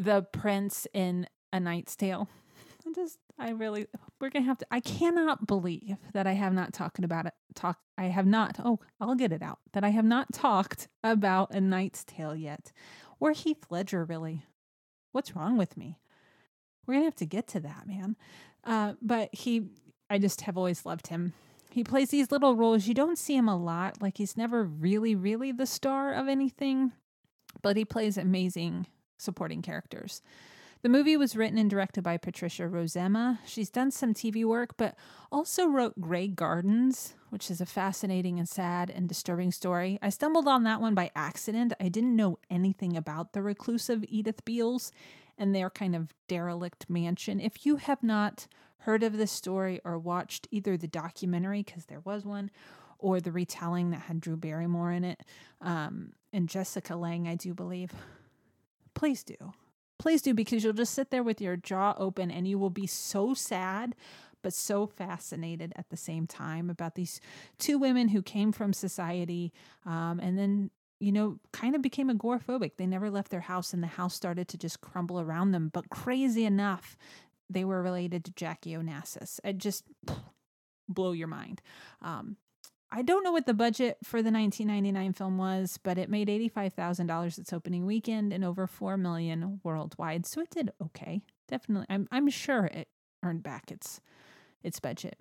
the 0.00 0.22
prince 0.22 0.86
in 0.94 1.26
A 1.52 1.60
Knight's 1.60 1.94
Tale. 1.94 2.28
I 2.86 2.92
just 2.92 3.18
I 3.38 3.50
really 3.50 3.86
we're 4.20 4.30
gonna 4.30 4.46
have 4.46 4.58
to 4.58 4.66
I 4.70 4.80
cannot 4.80 5.46
believe 5.46 5.96
that 6.14 6.26
I 6.26 6.32
have 6.32 6.54
not 6.54 6.72
talked 6.72 7.04
about 7.04 7.26
it 7.26 7.34
talk 7.54 7.78
I 7.98 8.04
have 8.04 8.26
not 8.26 8.58
oh 8.64 8.80
I'll 9.00 9.14
get 9.14 9.32
it 9.32 9.42
out 9.42 9.58
that 9.74 9.84
I 9.84 9.90
have 9.90 10.04
not 10.04 10.32
talked 10.32 10.88
about 11.04 11.54
a 11.54 11.60
knight's 11.60 12.04
tale 12.04 12.34
yet. 12.34 12.72
Or 13.18 13.32
Heath 13.32 13.66
Ledger 13.68 14.04
really. 14.04 14.44
What's 15.12 15.36
wrong 15.36 15.58
with 15.58 15.76
me? 15.76 15.98
We're 16.86 16.94
gonna 16.94 17.04
have 17.04 17.16
to 17.16 17.26
get 17.26 17.46
to 17.48 17.60
that, 17.60 17.86
man. 17.86 18.16
Uh, 18.64 18.94
but 19.02 19.28
he 19.34 19.68
I 20.08 20.18
just 20.18 20.40
have 20.42 20.56
always 20.56 20.86
loved 20.86 21.08
him. 21.08 21.34
He 21.70 21.84
plays 21.84 22.08
these 22.08 22.32
little 22.32 22.56
roles. 22.56 22.88
You 22.88 22.94
don't 22.94 23.18
see 23.18 23.36
him 23.36 23.48
a 23.48 23.56
lot. 23.56 24.00
Like 24.00 24.16
he's 24.16 24.36
never 24.36 24.64
really, 24.64 25.14
really 25.14 25.52
the 25.52 25.66
star 25.66 26.14
of 26.14 26.28
anything, 26.28 26.92
but 27.62 27.76
he 27.76 27.84
plays 27.84 28.16
amazing 28.16 28.86
supporting 29.20 29.62
characters. 29.62 30.22
The 30.82 30.88
movie 30.88 31.16
was 31.16 31.36
written 31.36 31.58
and 31.58 31.68
directed 31.68 32.02
by 32.02 32.16
Patricia 32.16 32.62
Rozema. 32.62 33.38
She's 33.44 33.68
done 33.68 33.90
some 33.90 34.14
TV 34.14 34.46
work, 34.46 34.78
but 34.78 34.96
also 35.30 35.66
wrote 35.66 36.00
Grey 36.00 36.26
Gardens, 36.26 37.14
which 37.28 37.50
is 37.50 37.60
a 37.60 37.66
fascinating 37.66 38.38
and 38.38 38.48
sad 38.48 38.88
and 38.88 39.06
disturbing 39.06 39.52
story. 39.52 39.98
I 40.00 40.08
stumbled 40.08 40.48
on 40.48 40.64
that 40.64 40.80
one 40.80 40.94
by 40.94 41.10
accident. 41.14 41.74
I 41.78 41.90
didn't 41.90 42.16
know 42.16 42.38
anything 42.50 42.96
about 42.96 43.34
the 43.34 43.42
reclusive 43.42 44.04
Edith 44.08 44.42
Beales 44.46 44.90
and 45.36 45.54
their 45.54 45.68
kind 45.68 45.94
of 45.94 46.14
derelict 46.28 46.88
mansion. 46.88 47.40
If 47.40 47.66
you 47.66 47.76
have 47.76 48.02
not 48.02 48.46
heard 48.78 49.02
of 49.02 49.18
this 49.18 49.30
story 49.30 49.82
or 49.84 49.98
watched 49.98 50.48
either 50.50 50.78
the 50.78 50.88
documentary, 50.88 51.62
because 51.62 51.86
there 51.86 52.00
was 52.00 52.24
one, 52.24 52.50
or 52.98 53.20
the 53.20 53.32
retelling 53.32 53.90
that 53.90 54.00
had 54.02 54.20
Drew 54.20 54.36
Barrymore 54.36 54.92
in 54.92 55.04
it 55.04 55.20
um, 55.60 56.12
and 56.32 56.48
Jessica 56.48 56.96
Lange, 56.96 57.28
I 57.28 57.34
do 57.34 57.52
believe, 57.52 57.92
please 58.94 59.22
do. 59.22 59.36
Please 59.98 60.22
do 60.22 60.32
because 60.32 60.64
you'll 60.64 60.72
just 60.72 60.94
sit 60.94 61.10
there 61.10 61.22
with 61.22 61.40
your 61.40 61.56
jaw 61.56 61.94
open 61.98 62.30
and 62.30 62.48
you 62.48 62.58
will 62.58 62.70
be 62.70 62.86
so 62.86 63.34
sad 63.34 63.94
but 64.42 64.54
so 64.54 64.86
fascinated 64.86 65.72
at 65.76 65.90
the 65.90 65.96
same 65.96 66.26
time 66.26 66.70
about 66.70 66.94
these 66.94 67.20
two 67.58 67.78
women 67.78 68.08
who 68.08 68.22
came 68.22 68.52
from 68.52 68.72
society 68.72 69.52
um, 69.84 70.18
and 70.18 70.38
then 70.38 70.70
you 71.00 71.12
know 71.12 71.38
kind 71.52 71.74
of 71.74 71.82
became 71.82 72.08
agoraphobic. 72.08 72.72
They 72.76 72.86
never 72.86 73.10
left 73.10 73.30
their 73.30 73.40
house 73.40 73.74
and 73.74 73.82
the 73.82 73.88
house 73.88 74.14
started 74.14 74.48
to 74.48 74.58
just 74.58 74.80
crumble 74.80 75.20
around 75.20 75.52
them. 75.52 75.70
But 75.72 75.90
crazy 75.90 76.44
enough 76.44 76.96
they 77.50 77.64
were 77.64 77.82
related 77.82 78.24
to 78.24 78.32
jackie 78.32 78.72
onassis. 78.72 79.40
It 79.44 79.58
just 79.58 79.84
blow 80.88 81.12
your 81.12 81.28
mind. 81.28 81.60
Um, 82.00 82.36
I 82.92 83.02
don't 83.02 83.22
know 83.22 83.32
what 83.32 83.46
the 83.46 83.54
budget 83.54 83.98
for 84.02 84.20
the 84.22 84.32
1999 84.32 85.12
film 85.12 85.38
was, 85.38 85.78
but 85.82 85.96
it 85.96 86.10
made 86.10 86.28
$85,000 86.28 87.38
its 87.38 87.52
opening 87.52 87.86
weekend 87.86 88.32
and 88.32 88.44
over 88.44 88.66
4 88.66 88.96
million 88.96 89.60
worldwide. 89.62 90.26
So 90.26 90.40
it 90.40 90.50
did 90.50 90.72
okay. 90.82 91.20
Definitely. 91.48 91.86
I'm 91.88 92.08
I'm 92.10 92.28
sure 92.28 92.66
it 92.66 92.88
earned 93.22 93.42
back 93.42 93.70
its 93.70 94.00
its 94.62 94.80
budget. 94.80 95.18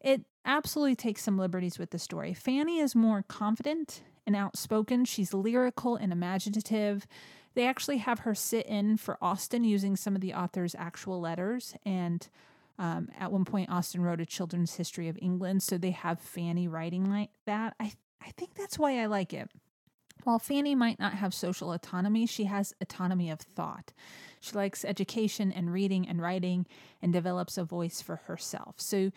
It 0.00 0.24
absolutely 0.44 0.96
takes 0.96 1.22
some 1.22 1.38
liberties 1.38 1.78
with 1.78 1.90
the 1.90 1.98
story. 1.98 2.34
Fanny 2.34 2.78
is 2.78 2.94
more 2.94 3.24
confident 3.26 4.02
and 4.26 4.36
outspoken. 4.36 5.04
She's 5.04 5.34
lyrical 5.34 5.96
and 5.96 6.12
imaginative. 6.12 7.06
They 7.54 7.66
actually 7.66 7.98
have 7.98 8.20
her 8.20 8.34
sit 8.34 8.66
in 8.66 8.96
for 8.96 9.18
Austen 9.20 9.64
using 9.64 9.96
some 9.96 10.14
of 10.14 10.20
the 10.20 10.34
author's 10.34 10.74
actual 10.74 11.20
letters 11.20 11.74
and 11.84 12.28
um, 12.82 13.10
at 13.16 13.30
one 13.30 13.44
point, 13.44 13.70
Austen 13.70 14.02
wrote 14.02 14.20
a 14.20 14.26
children's 14.26 14.74
history 14.74 15.06
of 15.06 15.16
England, 15.22 15.62
so 15.62 15.78
they 15.78 15.92
have 15.92 16.18
Fanny 16.18 16.66
writing 16.66 17.08
like 17.08 17.30
that. 17.46 17.76
I 17.78 17.92
I 18.20 18.32
think 18.36 18.54
that's 18.54 18.76
why 18.76 19.00
I 19.00 19.06
like 19.06 19.32
it. 19.32 19.48
While 20.24 20.40
Fanny 20.40 20.74
might 20.74 20.98
not 20.98 21.14
have 21.14 21.32
social 21.32 21.72
autonomy, 21.72 22.26
she 22.26 22.44
has 22.44 22.74
autonomy 22.80 23.30
of 23.30 23.40
thought. 23.40 23.92
She 24.40 24.52
likes 24.54 24.84
education 24.84 25.52
and 25.52 25.72
reading 25.72 26.08
and 26.08 26.20
writing 26.20 26.66
and 27.00 27.12
develops 27.12 27.56
a 27.56 27.64
voice 27.64 28.00
for 28.00 28.16
herself. 28.16 28.76
So 28.78 29.12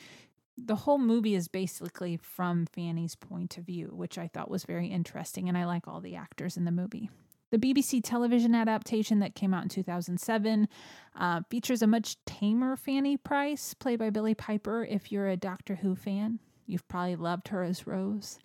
the 0.58 0.75
whole 0.75 0.99
movie 0.99 1.34
is 1.34 1.47
basically 1.47 2.17
from 2.17 2.67
Fanny's 2.67 3.15
point 3.15 3.58
of 3.58 3.65
view, 3.65 3.89
which 3.93 4.19
I 4.19 4.28
thought 4.28 4.49
was 4.49 4.63
very 4.63 4.88
interesting, 4.88 5.49
and 5.49 5.58
I 5.58 5.65
like 5.65 5.88
all 5.88 6.01
the 6.01 6.15
actors 6.15 6.56
in 6.56 6.65
the 6.65 6.71
movie. 6.71 7.10
The 7.56 7.74
BBC 7.74 8.02
television 8.04 8.54
adaptation 8.54 9.20
that 9.20 9.34
came 9.34 9.54
out 9.54 9.63
in 9.63 9.70
2007 9.70 10.68
uh, 11.18 11.39
features 11.50 11.82
a 11.82 11.88
much 11.88 12.18
tamer 12.26 12.76
Fanny 12.76 13.15
Price, 13.15 13.74
played 13.74 14.00
by 14.00 14.10
Billie 14.10 14.36
Piper. 14.36 14.84
If 14.84 15.10
you're 15.10 15.30
a 15.30 15.38
Doctor 15.38 15.76
Who 15.76 15.96
fan, 15.96 16.39
you've 16.68 16.86
probably 16.89 17.15
loved 17.15 17.48
her 17.48 17.63
as 17.63 17.88
Rose. 17.88 18.39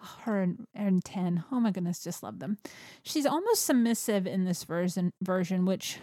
Her 0.24 0.42
and, 0.42 0.66
and 0.74 1.02
10. 1.02 1.44
Oh 1.50 1.60
my 1.60 1.70
goodness, 1.70 2.04
just 2.04 2.22
love 2.22 2.38
them. 2.38 2.58
She's 3.02 3.24
almost 3.24 3.64
submissive 3.64 4.26
in 4.26 4.44
this 4.44 4.64
version, 4.64 5.14
version 5.22 5.64
which 5.64 5.98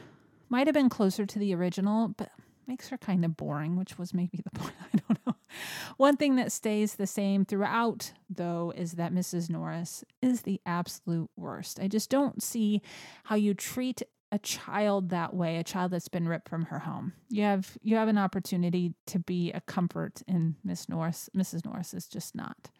might 0.49 0.65
have 0.65 0.73
been 0.73 0.89
closer 0.89 1.27
to 1.27 1.37
the 1.37 1.53
original, 1.53 2.15
but 2.17 2.31
makes 2.65 2.89
her 2.89 2.97
kind 2.97 3.23
of 3.23 3.37
boring, 3.37 3.75
which 3.75 3.99
was 3.99 4.11
maybe 4.11 4.41
the 4.43 4.49
point. 4.59 4.73
I 4.91 4.97
don't 4.97 5.22
know. 5.22 5.22
One 5.97 6.17
thing 6.17 6.35
that 6.37 6.51
stays 6.51 6.95
the 6.95 7.07
same 7.07 7.45
throughout, 7.45 8.13
though, 8.29 8.73
is 8.75 8.93
that 8.93 9.13
Mrs. 9.13 9.49
Norris 9.49 10.03
is 10.21 10.41
the 10.41 10.61
absolute 10.65 11.29
worst. 11.35 11.79
I 11.79 11.87
just 11.87 12.09
don't 12.09 12.41
see 12.41 12.81
how 13.25 13.35
you 13.35 13.53
treat 13.53 14.01
a 14.31 14.39
child 14.39 15.09
that 15.09 15.33
way, 15.35 15.57
a 15.57 15.63
child 15.63 15.91
that's 15.91 16.07
been 16.07 16.27
ripped 16.27 16.49
from 16.49 16.65
her 16.65 16.79
home. 16.79 17.13
You 17.29 17.43
have 17.43 17.77
you 17.83 17.97
have 17.97 18.07
an 18.07 18.17
opportunity 18.17 18.95
to 19.05 19.19
be 19.19 19.51
a 19.51 19.61
comfort 19.61 20.23
in 20.27 20.55
Miss 20.63 20.89
Norris. 20.89 21.29
Mrs. 21.37 21.63
Norris 21.63 21.93
is 21.93 22.07
just 22.07 22.33
not. 22.35 22.71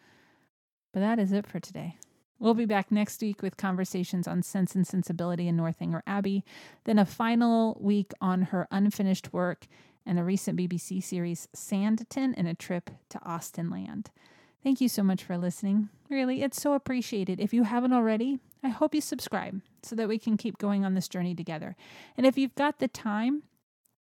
But 0.92 1.00
that 1.00 1.20
is 1.20 1.32
it 1.32 1.46
for 1.46 1.60
today. 1.60 1.96
We'll 2.40 2.54
be 2.54 2.66
back 2.66 2.90
next 2.90 3.22
week 3.22 3.40
with 3.40 3.56
conversations 3.56 4.26
on 4.26 4.42
Sense 4.42 4.74
and 4.74 4.86
Sensibility 4.86 5.46
in 5.46 5.56
Northanger 5.56 6.02
Abbey, 6.06 6.44
then 6.84 6.98
a 6.98 7.06
final 7.06 7.78
week 7.80 8.12
on 8.20 8.42
her 8.42 8.66
unfinished 8.72 9.32
work 9.32 9.66
and 10.06 10.18
a 10.18 10.24
recent 10.24 10.58
BBC 10.58 11.02
series, 11.02 11.48
Sanditon, 11.54 12.34
and 12.36 12.46
a 12.46 12.54
trip 12.54 12.90
to 13.10 13.18
Austenland. 13.20 14.06
Thank 14.62 14.80
you 14.80 14.88
so 14.88 15.02
much 15.02 15.22
for 15.22 15.36
listening. 15.36 15.90
Really, 16.08 16.42
it's 16.42 16.60
so 16.60 16.74
appreciated. 16.74 17.40
If 17.40 17.52
you 17.52 17.64
haven't 17.64 17.92
already, 17.92 18.38
I 18.62 18.68
hope 18.68 18.94
you 18.94 19.00
subscribe 19.00 19.60
so 19.82 19.94
that 19.96 20.08
we 20.08 20.18
can 20.18 20.36
keep 20.36 20.58
going 20.58 20.84
on 20.84 20.94
this 20.94 21.08
journey 21.08 21.34
together. 21.34 21.76
And 22.16 22.26
if 22.26 22.38
you've 22.38 22.54
got 22.54 22.78
the 22.78 22.88
time, 22.88 23.42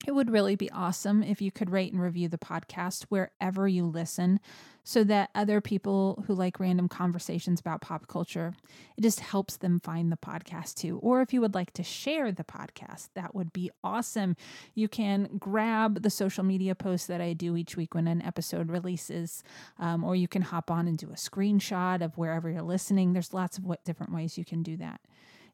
it 0.06 0.12
would 0.12 0.30
really 0.30 0.56
be 0.56 0.70
awesome 0.70 1.22
if 1.22 1.42
you 1.42 1.50
could 1.50 1.70
rate 1.70 1.92
and 1.92 2.00
review 2.00 2.28
the 2.28 2.38
podcast 2.38 3.04
wherever 3.04 3.68
you 3.68 3.84
listen 3.84 4.40
so 4.82 5.04
that 5.04 5.30
other 5.34 5.60
people 5.60 6.24
who 6.26 6.34
like 6.34 6.58
random 6.58 6.88
conversations 6.88 7.60
about 7.60 7.82
pop 7.82 8.08
culture, 8.08 8.54
it 8.96 9.02
just 9.02 9.20
helps 9.20 9.58
them 9.58 9.78
find 9.78 10.10
the 10.10 10.16
podcast 10.16 10.74
too. 10.74 10.98
Or 11.02 11.20
if 11.20 11.32
you 11.32 11.40
would 11.42 11.54
like 11.54 11.72
to 11.74 11.82
share 11.82 12.32
the 12.32 12.44
podcast, 12.44 13.10
that 13.14 13.34
would 13.34 13.52
be 13.52 13.70
awesome. 13.84 14.36
You 14.74 14.88
can 14.88 15.36
grab 15.38 16.02
the 16.02 16.10
social 16.10 16.44
media 16.44 16.74
posts 16.74 17.06
that 17.08 17.20
I 17.20 17.34
do 17.34 17.56
each 17.56 17.76
week 17.76 17.94
when 17.94 18.08
an 18.08 18.22
episode 18.22 18.70
releases, 18.70 19.44
um, 19.78 20.02
or 20.02 20.16
you 20.16 20.28
can 20.28 20.42
hop 20.42 20.70
on 20.70 20.88
and 20.88 20.96
do 20.96 21.10
a 21.10 21.14
screenshot 21.14 22.02
of 22.02 22.16
wherever 22.16 22.48
you're 22.48 22.62
listening. 22.62 23.12
There's 23.12 23.34
lots 23.34 23.58
of 23.58 23.64
what 23.64 23.84
different 23.84 24.14
ways 24.14 24.38
you 24.38 24.46
can 24.46 24.62
do 24.62 24.76
that. 24.78 25.00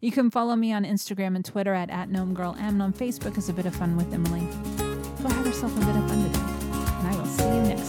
You 0.01 0.13
can 0.13 0.31
follow 0.31 0.57
me 0.57 0.73
on 0.73 0.85
Instagram 0.85 1.37
and 1.37 1.45
Twitter 1.45 1.73
at, 1.73 1.89
at 1.89 2.09
and 2.59 2.83
on 2.83 2.93
Facebook 2.93 3.39
as 3.39 3.49
A 3.49 3.53
Bit 3.55 3.65
of 3.65 3.75
Fun 3.75 3.97
with 3.97 4.13
Emily. 4.13 4.47
Go 5.23 5.29
have 5.29 5.47
yourself 5.47 5.75
a 5.75 5.81
bit 5.81 5.97
of 5.97 6.09
fun 6.09 6.23
today, 6.23 6.39
and 6.39 7.09
I 7.09 7.17
will 7.17 7.27
see 7.27 7.45
you 7.45 7.63
next. 7.63 7.86